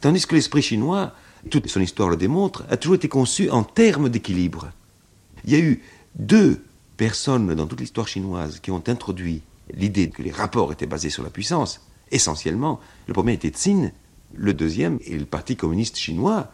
[0.00, 1.12] Tandis que l'esprit chinois,
[1.50, 4.70] toute son histoire le démontre, a toujours été conçu en termes d'équilibre.
[5.44, 5.82] Il y a eu
[6.14, 6.62] deux
[6.96, 11.22] personnes dans toute l'histoire chinoise qui ont introduit l'idée que les rapports étaient basés sur
[11.22, 11.80] la puissance,
[12.10, 12.80] essentiellement.
[13.06, 13.90] Le premier était Tsin,
[14.34, 16.52] le deuxième est le Parti communiste chinois,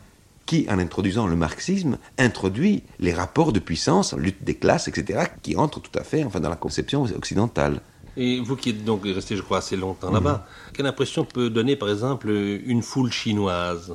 [0.50, 5.54] qui, en introduisant le marxisme, introduit les rapports de puissance, lutte des classes, etc., qui
[5.54, 7.80] entrent tout à fait enfin, dans la conception occidentale.
[8.16, 11.76] Et vous qui êtes donc resté, je crois, assez longtemps là-bas, quelle impression peut donner,
[11.76, 13.94] par exemple, une foule chinoise?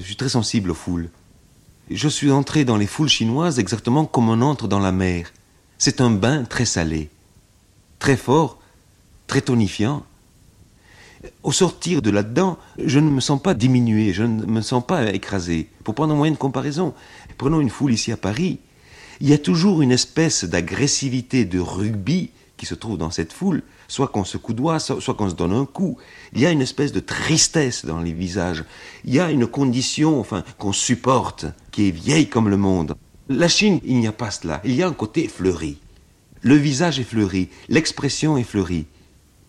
[0.00, 1.10] Je suis très sensible aux foules.
[1.88, 5.32] Je suis entré dans les foules chinoises exactement comme on entre dans la mer.
[5.78, 7.08] C'est un bain très salé,
[8.00, 8.58] très fort,
[9.28, 10.04] très tonifiant.
[11.42, 15.12] Au sortir de là-dedans, je ne me sens pas diminué, je ne me sens pas
[15.12, 15.68] écrasé.
[15.82, 16.94] Pour prendre un moyen de comparaison,
[17.38, 18.58] prenons une foule ici à Paris,
[19.20, 23.62] il y a toujours une espèce d'agressivité de rugby qui se trouve dans cette foule,
[23.88, 25.98] soit qu'on se coudoie, soit qu'on se donne un coup.
[26.32, 28.64] Il y a une espèce de tristesse dans les visages.
[29.04, 32.94] Il y a une condition, enfin, qu'on supporte, qui est vieille comme le monde.
[33.28, 34.60] La Chine, il n'y a pas cela.
[34.64, 35.78] Il y a un côté fleuri.
[36.42, 38.86] Le visage est fleuri, l'expression est fleurie.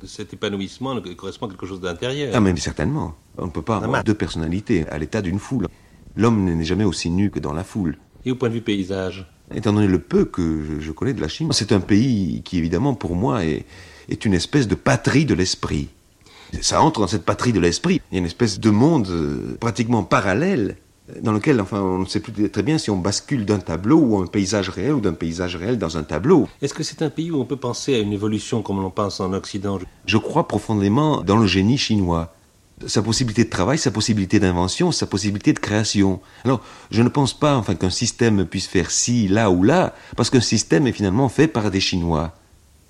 [0.05, 2.31] Cet épanouissement correspond à quelque chose d'intérieur.
[2.33, 3.15] Ah, mais certainement.
[3.37, 5.67] On ne peut pas avoir deux personnalités à l'état d'une foule.
[6.15, 7.97] L'homme n'est jamais aussi nu que dans la foule.
[8.25, 9.27] Et au point de vue paysage?
[9.53, 12.93] Étant donné le peu que je connais de la Chine, c'est un pays qui, évidemment,
[12.93, 13.65] pour moi, est,
[14.09, 15.89] est une espèce de patrie de l'esprit.
[16.61, 18.01] Ça entre dans cette patrie de l'esprit.
[18.11, 20.77] Il y a une espèce de monde euh, pratiquement parallèle
[21.21, 24.17] dans lequel, enfin, on ne sait plus très bien si on bascule d'un tableau ou
[24.17, 26.47] un paysage réel ou d'un paysage réel dans un tableau.
[26.61, 29.19] Est-ce que c'est un pays où on peut penser à une évolution comme on pense
[29.19, 29.79] en Occident?
[30.05, 32.35] Je crois profondément dans le génie chinois
[32.87, 36.19] sa possibilité de travail, sa possibilité d'invention, sa possibilité de création.
[36.43, 40.29] Alors, je ne pense pas enfin qu'un système puisse faire ci, là ou là, parce
[40.29, 42.33] qu'un système est finalement fait par des Chinois.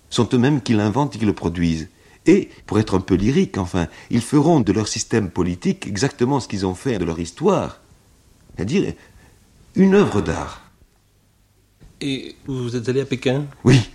[0.10, 1.90] Ce sont eux-mêmes qui l'inventent et qui le produisent.
[2.26, 6.48] Et, pour être un peu lyrique, enfin, ils feront de leur système politique exactement ce
[6.48, 7.82] qu'ils ont fait de leur histoire.
[8.56, 8.94] C'est-à-dire
[9.76, 10.62] une œuvre d'art.
[12.02, 13.46] Et vous êtes allé à Pékin?
[13.64, 13.90] Oui.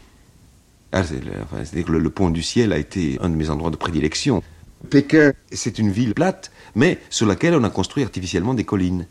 [0.92, 4.42] Ah, c'est-à-dire que le pont du ciel a été un de mes endroits de prédilection.
[4.88, 9.06] Pékin, c'est une ville plate, mais sur laquelle on a construit artificiellement des collines.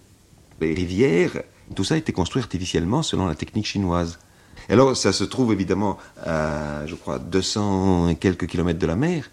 [0.60, 1.42] Les rivières,
[1.76, 4.20] tout ça a été construit artificiellement selon la technique chinoise.
[4.68, 9.30] alors, ça se trouve évidemment à, je crois, 200 et quelques kilomètres de la mer,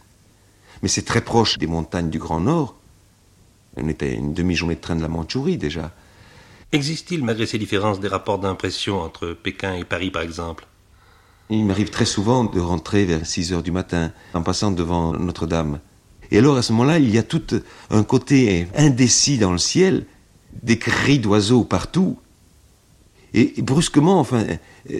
[0.83, 2.77] mais c'est très proche des montagnes du Grand Nord.
[3.77, 5.93] On était une demi-journée de train de la Mandchourie déjà.
[6.77, 10.67] Existe-t-il, malgré ces différences, des rapports d'impression entre Pékin et Paris, par exemple?
[11.49, 15.81] Il m'arrive très souvent de rentrer vers 6 heures du matin, en passant devant Notre-Dame.
[16.31, 17.43] Et alors à ce moment-là, il y a tout
[17.89, 20.05] un côté indécis dans le ciel,
[20.63, 22.19] des cris d'oiseaux partout.
[23.33, 24.45] Et, brusquement, enfin,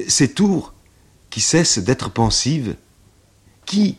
[0.09, 0.73] ces tours
[1.29, 2.77] qui cessent d'être pensives,
[3.67, 3.99] qui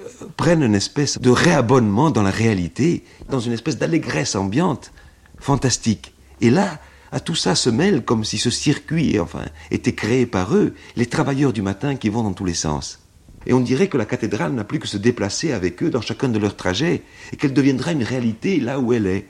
[0.00, 4.90] euh, prennent une espèce de réabonnement dans la réalité, dans une espèce d'allégresse ambiante,
[5.38, 6.12] fantastique.
[6.40, 6.80] Et là,
[7.12, 11.06] à tout ça se mêle comme si ce circuit, enfin, était créé par eux, les
[11.06, 13.00] travailleurs du matin qui vont dans tous les sens.
[13.46, 16.28] Et on dirait que la cathédrale n'a plus que se déplacer avec eux dans chacun
[16.28, 17.02] de leurs trajets,
[17.32, 19.26] et qu'elle deviendra une réalité là où elle est.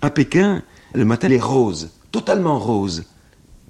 [0.00, 0.62] À Pékin,
[0.94, 3.04] le matin est rose, totalement rose.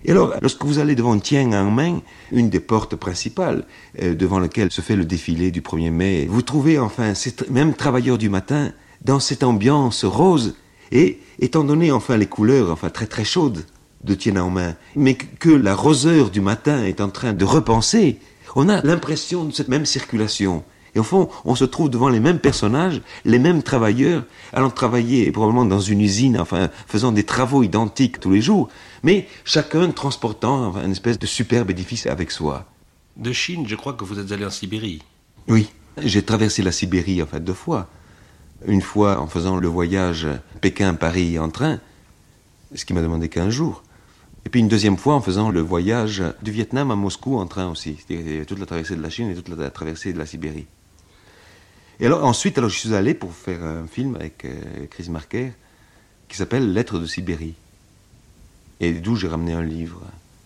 [0.05, 3.64] Et alors, lorsque vous allez devant Tiananmen, une des portes principales
[4.01, 7.74] euh, devant laquelle se fait le défilé du 1er mai, vous trouvez enfin ces mêmes
[7.74, 8.72] travailleurs du matin
[9.05, 10.57] dans cette ambiance rose,
[10.93, 13.64] et étant donné enfin les couleurs enfin très très chaudes
[14.05, 18.18] de Tiananmen, mais que la roseur du matin est en train de repenser
[18.59, 20.64] on a l'impression de cette même circulation.
[20.97, 25.30] Et au fond, on se trouve devant les mêmes personnages, les mêmes travailleurs, allant travailler
[25.30, 28.68] probablement dans une usine, enfin, faisant des travaux identiques tous les jours,
[29.05, 32.64] mais chacun transportant enfin, une espèce de superbe édifice avec soi.
[33.16, 35.03] De Chine, je crois que vous êtes allé en Sibérie.
[35.47, 35.68] Oui,
[36.03, 37.89] j'ai traversé la Sibérie en fait deux fois.
[38.67, 40.27] Une fois en faisant le voyage
[40.61, 41.81] Pékin-Paris en train,
[42.75, 43.83] ce qui m'a demandé 15 jours.
[44.45, 47.69] Et puis une deuxième fois en faisant le voyage du Vietnam à Moscou en train
[47.69, 47.97] aussi.
[47.99, 50.67] C'était toute la traversée de la Chine et toute la traversée de la Sibérie.
[52.01, 55.53] Et alors ensuite, alors, je suis allé pour faire un film avec euh, Chris Marker
[56.29, 57.55] qui s'appelle Lettres de Sibérie.
[58.81, 60.01] Et d'où j'ai ramené un livre.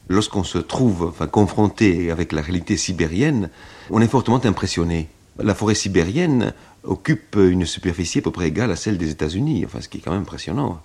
[0.09, 3.51] Lorsqu'on se trouve enfin, confronté avec la réalité sibérienne,
[3.91, 5.09] on est fortement impressionné.
[5.39, 6.55] La forêt sibérienne
[6.85, 10.01] occupe une superficie à peu près égale à celle des États-Unis, enfin, ce qui est
[10.01, 10.80] quand même impressionnant.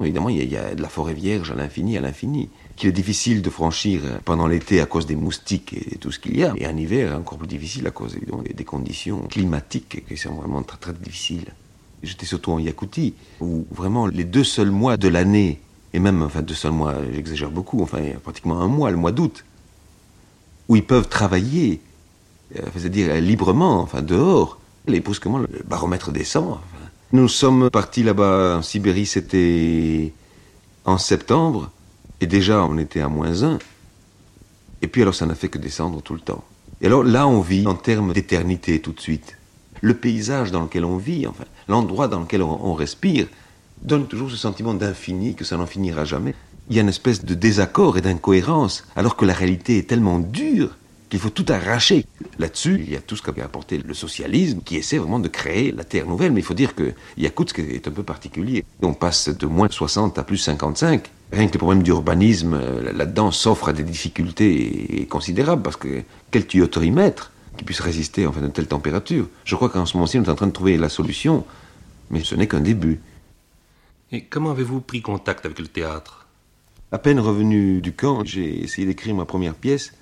[0.00, 3.42] Évidemment, il y, a, de la forêt vierge à l'infini, à l'infini, qu'il est difficile
[3.42, 6.66] de franchir pendant l'été à cause des moustiques et tout ce qu'il y a, et
[6.66, 10.92] en hiver encore plus difficile à cause des conditions climatiques qui sont vraiment très très
[10.92, 11.46] difficiles.
[12.02, 15.60] J'étais surtout en Yakoutie, où vraiment les deux seuls mois de l'année,
[15.92, 19.44] et même enfin deux seuls mois, j'exagère beaucoup, enfin pratiquement un mois, le mois d'août,
[20.68, 21.80] où ils peuvent travailler,
[22.56, 26.58] euh, c'est-à-dire librement, enfin dehors, brusquement le baromètre descend.
[27.12, 30.12] Nous sommes partis là-bas en Sibérie, c'était
[30.84, 31.70] en septembre,
[32.20, 33.58] et déjà on était à moins 1.
[34.82, 36.44] Et puis alors ça n'a fait que descendre tout le temps.
[36.80, 39.38] Et alors là on vit en termes d'éternité tout de suite.
[39.80, 43.26] Le paysage dans lequel on vit, enfin l'endroit dans lequel on, respire,
[43.82, 46.34] donne toujours ce sentiment d'infini, que ça n'en finira jamais.
[46.68, 50.18] Il y a une espèce de désaccord et d'incohérence, alors que la réalité est tellement
[50.18, 50.76] dure
[51.14, 52.06] qu'il faut tout arracher.
[52.40, 55.70] Là-dessus, il y a tout ce qu'a apporté le socialisme, qui essaie vraiment de créer
[55.70, 56.32] la terre nouvelle.
[56.32, 58.64] Mais il faut dire que Yakoutsk est un peu particulier.
[58.82, 61.08] On passe de moins 60 à plus 55.
[61.30, 66.02] Rien que le problème d'urbanisme, euh, là-dedans, s'offre à des difficultés considérables, parce que
[66.32, 69.28] quel tuyauterie mettre qui puisse résister enfin, à une telle température?
[69.44, 71.44] Je crois qu'en ce moment-ci, on est en train de trouver la solution,
[72.10, 73.00] mais ce n'est qu'un début.
[74.10, 76.26] Et comment avez-vous pris contact avec le théâtre?
[76.90, 79.92] À peine revenu du camp, j'ai essayé d'écrire ma première pièce,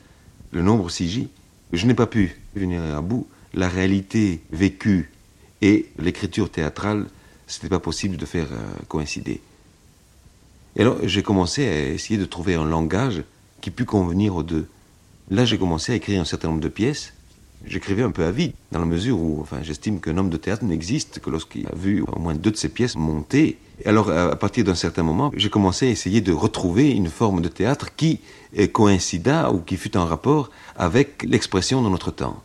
[0.53, 1.28] Le nombre Sigi.
[1.72, 3.26] Je n'ai pas pu venir à bout.
[3.55, 5.11] La réalité vécue
[5.62, 7.07] et l'écriture théâtrale,
[7.46, 9.40] ce n'était pas possible de faire euh, coïncider.
[10.76, 13.24] Et alors j'ai commencé à essayer de trouver un langage
[13.61, 14.66] qui pût convenir aux deux.
[15.30, 17.12] Là j'ai commencé à écrire un certain nombre de pièces.
[17.64, 20.64] J'écrivais un peu à vide, dans la mesure où enfin, j'estime qu'un homme de théâtre
[20.64, 23.58] n'existe que lorsqu'il a vu au moins deux de ses pièces monter.
[23.84, 27.40] Et alors à partir d'un certain moment, j'ai commencé à essayer de retrouver une forme
[27.40, 28.20] de théâtre qui
[28.72, 32.42] coïncida ou qui fut en rapport avec l'expression de notre temps.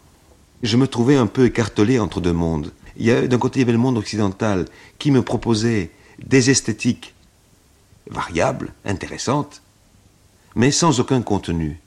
[0.63, 2.71] Je me trouvais un peu écartelé entre deux mondes.
[2.97, 4.65] D'un côté, il y avait le monde occidental
[4.97, 5.91] qui me proposait
[6.23, 7.13] des esthétiques
[8.09, 9.61] variables, intéressantes,
[10.55, 11.79] mais sans aucun contenu.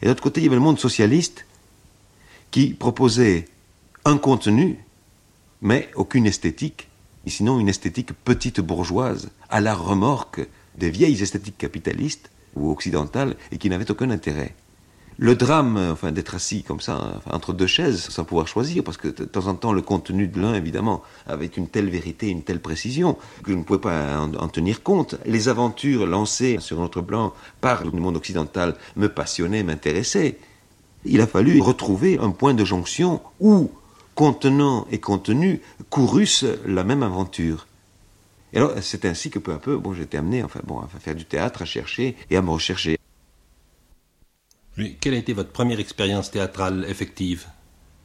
[0.00, 1.44] Et de l'autre côté, il y avait le monde socialiste
[2.50, 3.46] qui proposait
[4.04, 4.78] un contenu,
[5.60, 6.88] mais aucune esthétique,
[7.26, 10.46] sinon une esthétique petite bourgeoise, à la remorque
[10.78, 14.54] des vieilles esthétiques capitalistes ou occidentales et qui n'avaient aucun intérêt
[15.18, 19.08] le drame, enfin, d'être assis comme ça, entre deux chaises, sans pouvoir choisir, parce que
[19.08, 22.60] de temps en temps, le contenu de l'un, évidemment, avec une telle vérité, une telle
[22.60, 25.16] précision, que je ne pouvais pas en, tenir compte.
[25.24, 30.38] Les aventures lancées sur notre plan par le monde occidental me passionnaient, m'intéressaient.
[31.08, 33.70] Il a fallu retrouver un point de jonction où
[34.14, 37.66] contenant et contenu courussent la même aventure.
[38.52, 41.14] Et alors, c'est ainsi que peu à peu, bon, j'étais amené, enfin, bon, à faire
[41.14, 42.98] du théâtre, à chercher et à me rechercher.
[45.00, 47.46] Quelle a été votre première expérience théâtrale effective?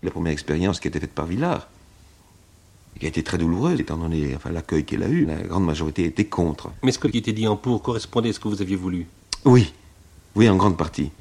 [0.03, 1.67] La première expérience qui a été faite par Villard,
[2.99, 5.25] qui a été très douloureuse, étant donné enfin, l'accueil qu'elle a eu.
[5.25, 6.71] La grande majorité était contre.
[6.83, 9.07] Mais ce qui était dit en pour correspondait à ce que vous aviez voulu?
[9.45, 9.73] Oui,
[10.35, 11.11] oui, en grande partie.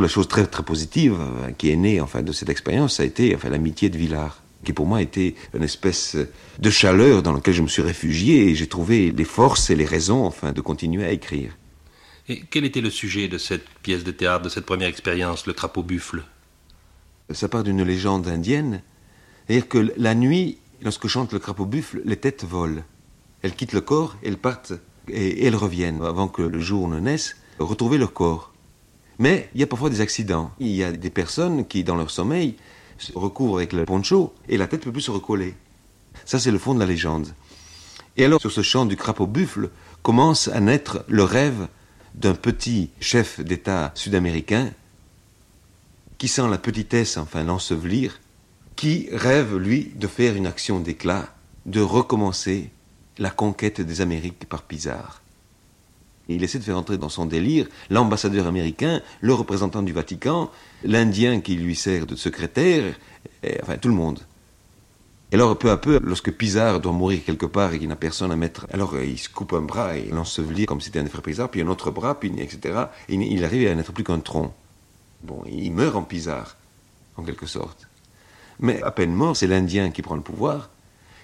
[0.00, 3.06] La chose très très positive euh, qui est née enfin, de cette expérience, ça a
[3.06, 6.16] été enfin, l'amitié de Villard, qui pour moi était une espèce
[6.58, 9.84] de chaleur dans laquelle je me suis réfugié et j'ai trouvé les forces et les
[9.84, 11.54] raisons enfin, de continuer à écrire.
[12.30, 15.52] Et quel était le sujet de cette pièce de théâtre, de cette première expérience, le
[15.52, 16.22] crapaud buffle?
[17.28, 18.80] Ça part d'une légende indienne.
[19.46, 22.82] C'est-à-dire que la nuit, lorsque chante le crapaud buffle, les têtes volent.
[23.42, 24.72] Elles quittent le corps, elles partent
[25.08, 28.49] et elles reviennent, avant que le jour ne naisse, retrouver leur corps.
[29.20, 30.50] Mais il y a parfois des accidents.
[30.58, 32.56] Il y a des personnes qui, dans leur sommeil,
[32.96, 35.54] se recouvrent avec le poncho et la tête ne peut plus se recoller.
[36.24, 37.28] Ça, c'est le fond de la légende.
[38.16, 39.68] Et alors, sur ce chant du crapaud buffle,
[40.02, 41.68] commence à naître le rêve
[42.14, 44.72] d'un petit chef d'État sud-américain
[46.16, 48.20] qui sent la petitesse enfin l'ensevelir,
[48.74, 51.28] qui rêve, lui, de faire une action d'éclat,
[51.66, 52.70] de recommencer
[53.18, 55.20] la conquête des Amériques par Pizarre.
[56.34, 60.50] Il essaie de faire entrer dans son délire l'ambassadeur américain, le représentant du Vatican,
[60.84, 62.94] l'Indien qui lui sert de secrétaire,
[63.62, 64.20] enfin tout le monde.
[65.32, 68.32] Et alors, peu à peu, lorsque Pizarre doit mourir quelque part et qu'il n'a personne
[68.32, 71.06] à mettre, alors euh, il se coupe un bras et l'ensevelit comme si c'était un
[71.06, 72.86] frère Pizarre, puis un autre bras, puis etc.
[73.08, 74.52] Et il arrive à n'être plus qu'un tronc.
[75.22, 76.56] Bon, il meurt en Pizarre,
[77.16, 77.86] en quelque sorte.
[78.58, 80.68] Mais à peine mort, c'est l'Indien qui prend le pouvoir,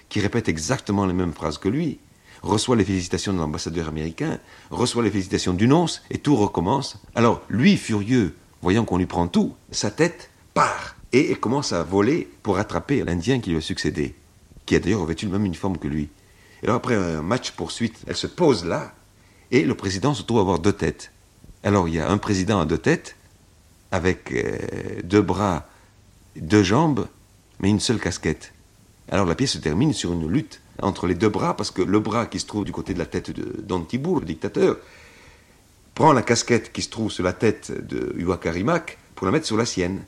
[0.07, 1.99] qui répète exactement les mêmes phrases que lui,
[2.41, 6.97] reçoit les félicitations de l'ambassadeur américain, reçoit les félicitations du nonce, et tout recommence.
[7.15, 12.29] Alors, lui, furieux, voyant qu'on lui prend tout, sa tête part et commence à voler
[12.43, 14.15] pour attraper l'Indien qui lui a succédé,
[14.65, 16.09] qui a d'ailleurs revêtu le même uniforme que lui.
[16.61, 18.93] Et alors après un match poursuite, elle se pose là,
[19.51, 21.11] et le président se trouve avoir deux têtes.
[21.63, 23.15] Alors il y a un président à deux têtes,
[23.91, 24.57] avec euh,
[25.03, 25.69] deux bras,
[26.35, 27.07] deux jambes,
[27.59, 28.53] mais une seule casquette.
[29.09, 31.99] Alors la pièce se termine sur une lutte entre les deux bras, parce que le
[31.99, 33.31] bras qui se trouve du côté de la tête
[33.87, 34.77] Thibault, le dictateur,
[35.95, 39.57] prend la casquette qui se trouve sur la tête de Huakarimak pour la mettre sur
[39.57, 40.05] la sienne.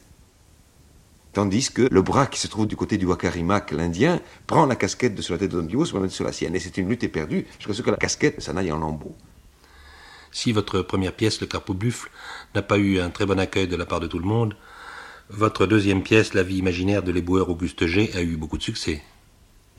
[1.34, 5.16] Tandis que le bras qui se trouve du côté du Wakarimak, l'Indien, prend la casquette
[5.16, 6.56] de sur la tête de Don pour la mettre sur la sienne.
[6.56, 9.16] Et c'est une lutte éperdue jusqu'à ce que la casquette s'en aille en lambeaux.
[10.32, 12.10] Si votre première pièce, Le Carpeau Buffle,
[12.56, 14.56] n'a pas eu un très bon accueil de la part de tout le monde,
[15.30, 19.04] votre deuxième pièce, La vie imaginaire de l'éboueur Auguste G, a eu beaucoup de succès.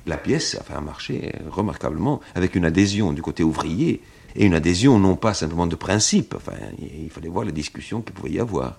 [0.06, 4.00] La pièce a fait un marché remarquablement, avec une adhésion du côté ouvrier,
[4.36, 8.14] et une adhésion non pas simplement de principe, enfin, il fallait voir les discussions qu'il
[8.14, 8.78] pouvait y avoir.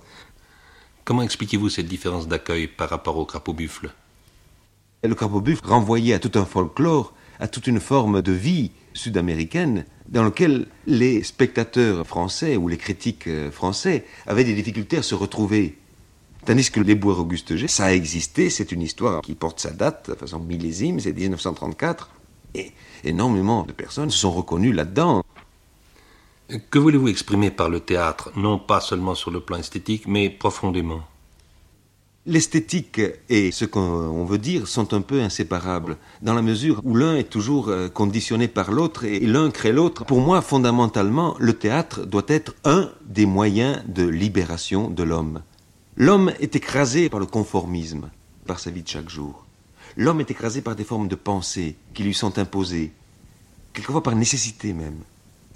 [1.03, 3.91] Comment expliquez-vous cette différence d'accueil par rapport au crapaud buffle?
[5.03, 9.85] Le crapaud buffle renvoyait à tout un folklore, à toute une forme de vie sud-américaine
[10.07, 15.15] dans lequel les spectateurs français ou les critiques euh, français avaient des difficultés à se
[15.15, 15.77] retrouver.
[16.45, 19.69] Tandis que les bois Auguste G, ça a existé, c'est une histoire qui porte sa
[19.69, 22.09] date, de façon millésime, c'est 1934.
[22.55, 22.71] Et
[23.03, 25.23] énormément de personnes se sont reconnues là-dedans.
[26.71, 31.01] Que voulez-vous exprimer par le théâtre, non pas seulement sur le plan esthétique, mais profondément?
[32.25, 37.15] L'esthétique et ce qu'on veut dire sont un peu inséparables, dans la mesure où l'un
[37.15, 40.05] est toujours euh, conditionné par l'autre et l'un crée l'autre.
[40.05, 45.41] Pour moi, fondamentalement, le théâtre doit être un des moyens de libération de l'homme.
[46.01, 48.09] L'homme est écrasé par le conformisme,
[48.47, 49.45] par sa vie de chaque jour.
[49.95, 52.91] L'homme est écrasé par des formes de pensée qui lui sont imposées,
[53.71, 54.97] quelquefois par nécessité même.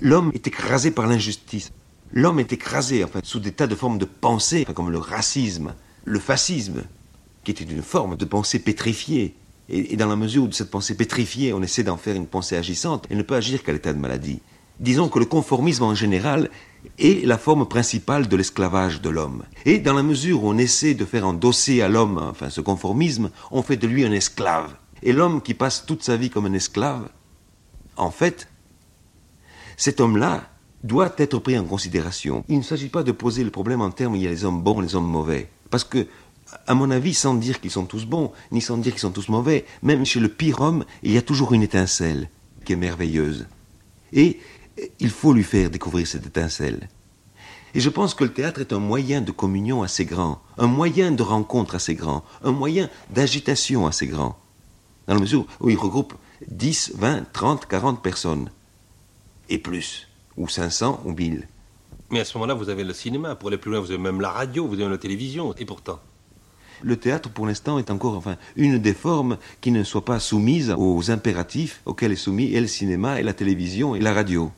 [0.01, 1.71] L'homme est écrasé par l'injustice.
[2.13, 5.73] L'homme est écrasé en fait, sous des tas de formes de pensée, comme le racisme,
[6.03, 6.83] le fascisme,
[7.43, 9.33] qui était une forme de pensée pétrifiée.
[9.67, 12.55] Et, dans la mesure où de cette pensée pétrifiée, on essaie d'en faire une pensée
[12.55, 14.41] agissante, elle ne peut agir qu'à l'état de maladie.
[14.79, 16.51] Disons que le conformisme en général
[16.99, 19.43] est la forme principale de l'esclavage de l'homme.
[19.65, 23.29] Et dans la mesure où on essaie de faire endosser à l'homme, enfin ce conformisme,
[23.51, 24.75] on fait de lui un esclave.
[25.03, 27.09] Et l'homme qui passe toute sa vie comme un esclave,
[27.97, 28.47] en fait,
[29.77, 30.49] cet homme-là
[30.83, 32.43] doit être pris en considération.
[32.47, 34.61] Il ne s'agit pas de poser le problème en termes il y a les hommes
[34.61, 35.49] bons les hommes mauvais.
[35.69, 36.07] Parce que,
[36.67, 39.29] à mon avis, sans dire qu'ils sont tous bons, ni sans dire qu'ils sont tous
[39.29, 42.29] mauvais, même chez le pire homme, il y a toujours une étincelle
[42.63, 43.47] qui est merveilleuse.
[44.13, 44.39] Et
[44.99, 46.89] il faut lui faire découvrir cette étincelle.
[47.73, 51.11] Et je pense que le théâtre est un moyen de communion assez grand, un moyen
[51.11, 54.37] de rencontre assez grand, un moyen d'agitation assez grand,
[55.07, 56.13] dans la mesure où il regroupe
[56.49, 58.49] 10, 20, 30, 40 personnes,
[59.49, 60.07] et plus,
[60.37, 61.47] ou 500 ou 1000.
[62.11, 63.35] Mais à ce moment-là, vous avez le cinéma.
[63.35, 65.53] Pour aller plus loin, vous avez même la radio, vous avez la télévision.
[65.57, 65.99] Et pourtant
[66.81, 70.73] Le théâtre, pour l'instant, est encore enfin, une des formes qui ne soit pas soumise
[70.77, 74.51] aux impératifs auxquels est soumis et le cinéma, et la télévision, et la radio.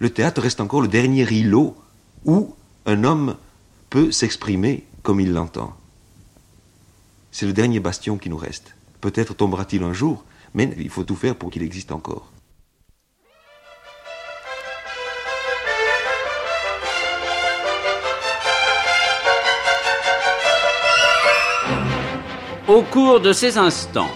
[0.00, 1.76] Le théâtre reste encore le dernier îlot
[2.24, 2.54] où
[2.86, 3.36] un homme
[3.90, 5.76] peut s'exprimer comme il l'entend.
[7.32, 8.74] C'est le dernier bastion qui nous reste.
[9.00, 10.24] Peut-être tombera-t-il un jour,
[10.54, 12.30] mais il faut tout faire pour qu'il existe encore.
[22.68, 24.10] Au cours de ces instants,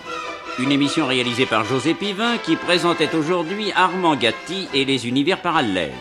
[0.59, 5.93] une émission réalisée par José Pivin qui présentait aujourd'hui Armand Gatti et les univers parallèles.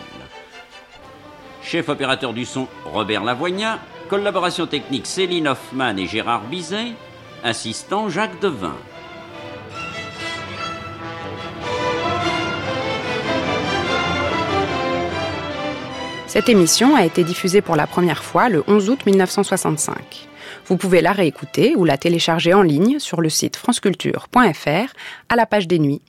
[1.62, 3.78] Chef opérateur du son Robert Lavoignat,
[4.08, 6.92] collaboration technique Céline Hoffman et Gérard Bizet,
[7.42, 8.76] assistant Jacques Devin.
[16.26, 20.28] Cette émission a été diffusée pour la première fois le 11 août 1965.
[20.66, 24.94] Vous pouvez la réécouter ou la télécharger en ligne sur le site franceculture.fr
[25.28, 26.02] à la page des nuits.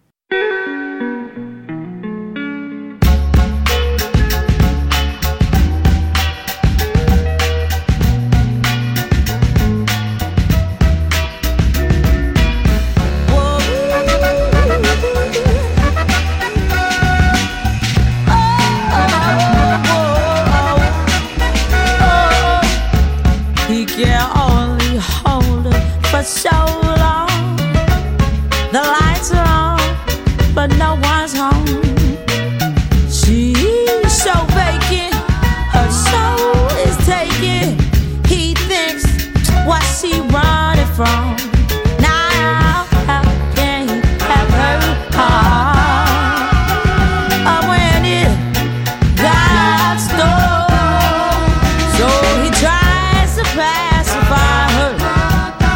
[53.63, 54.93] classify her.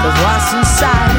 [0.02, 1.17] Cause what's inside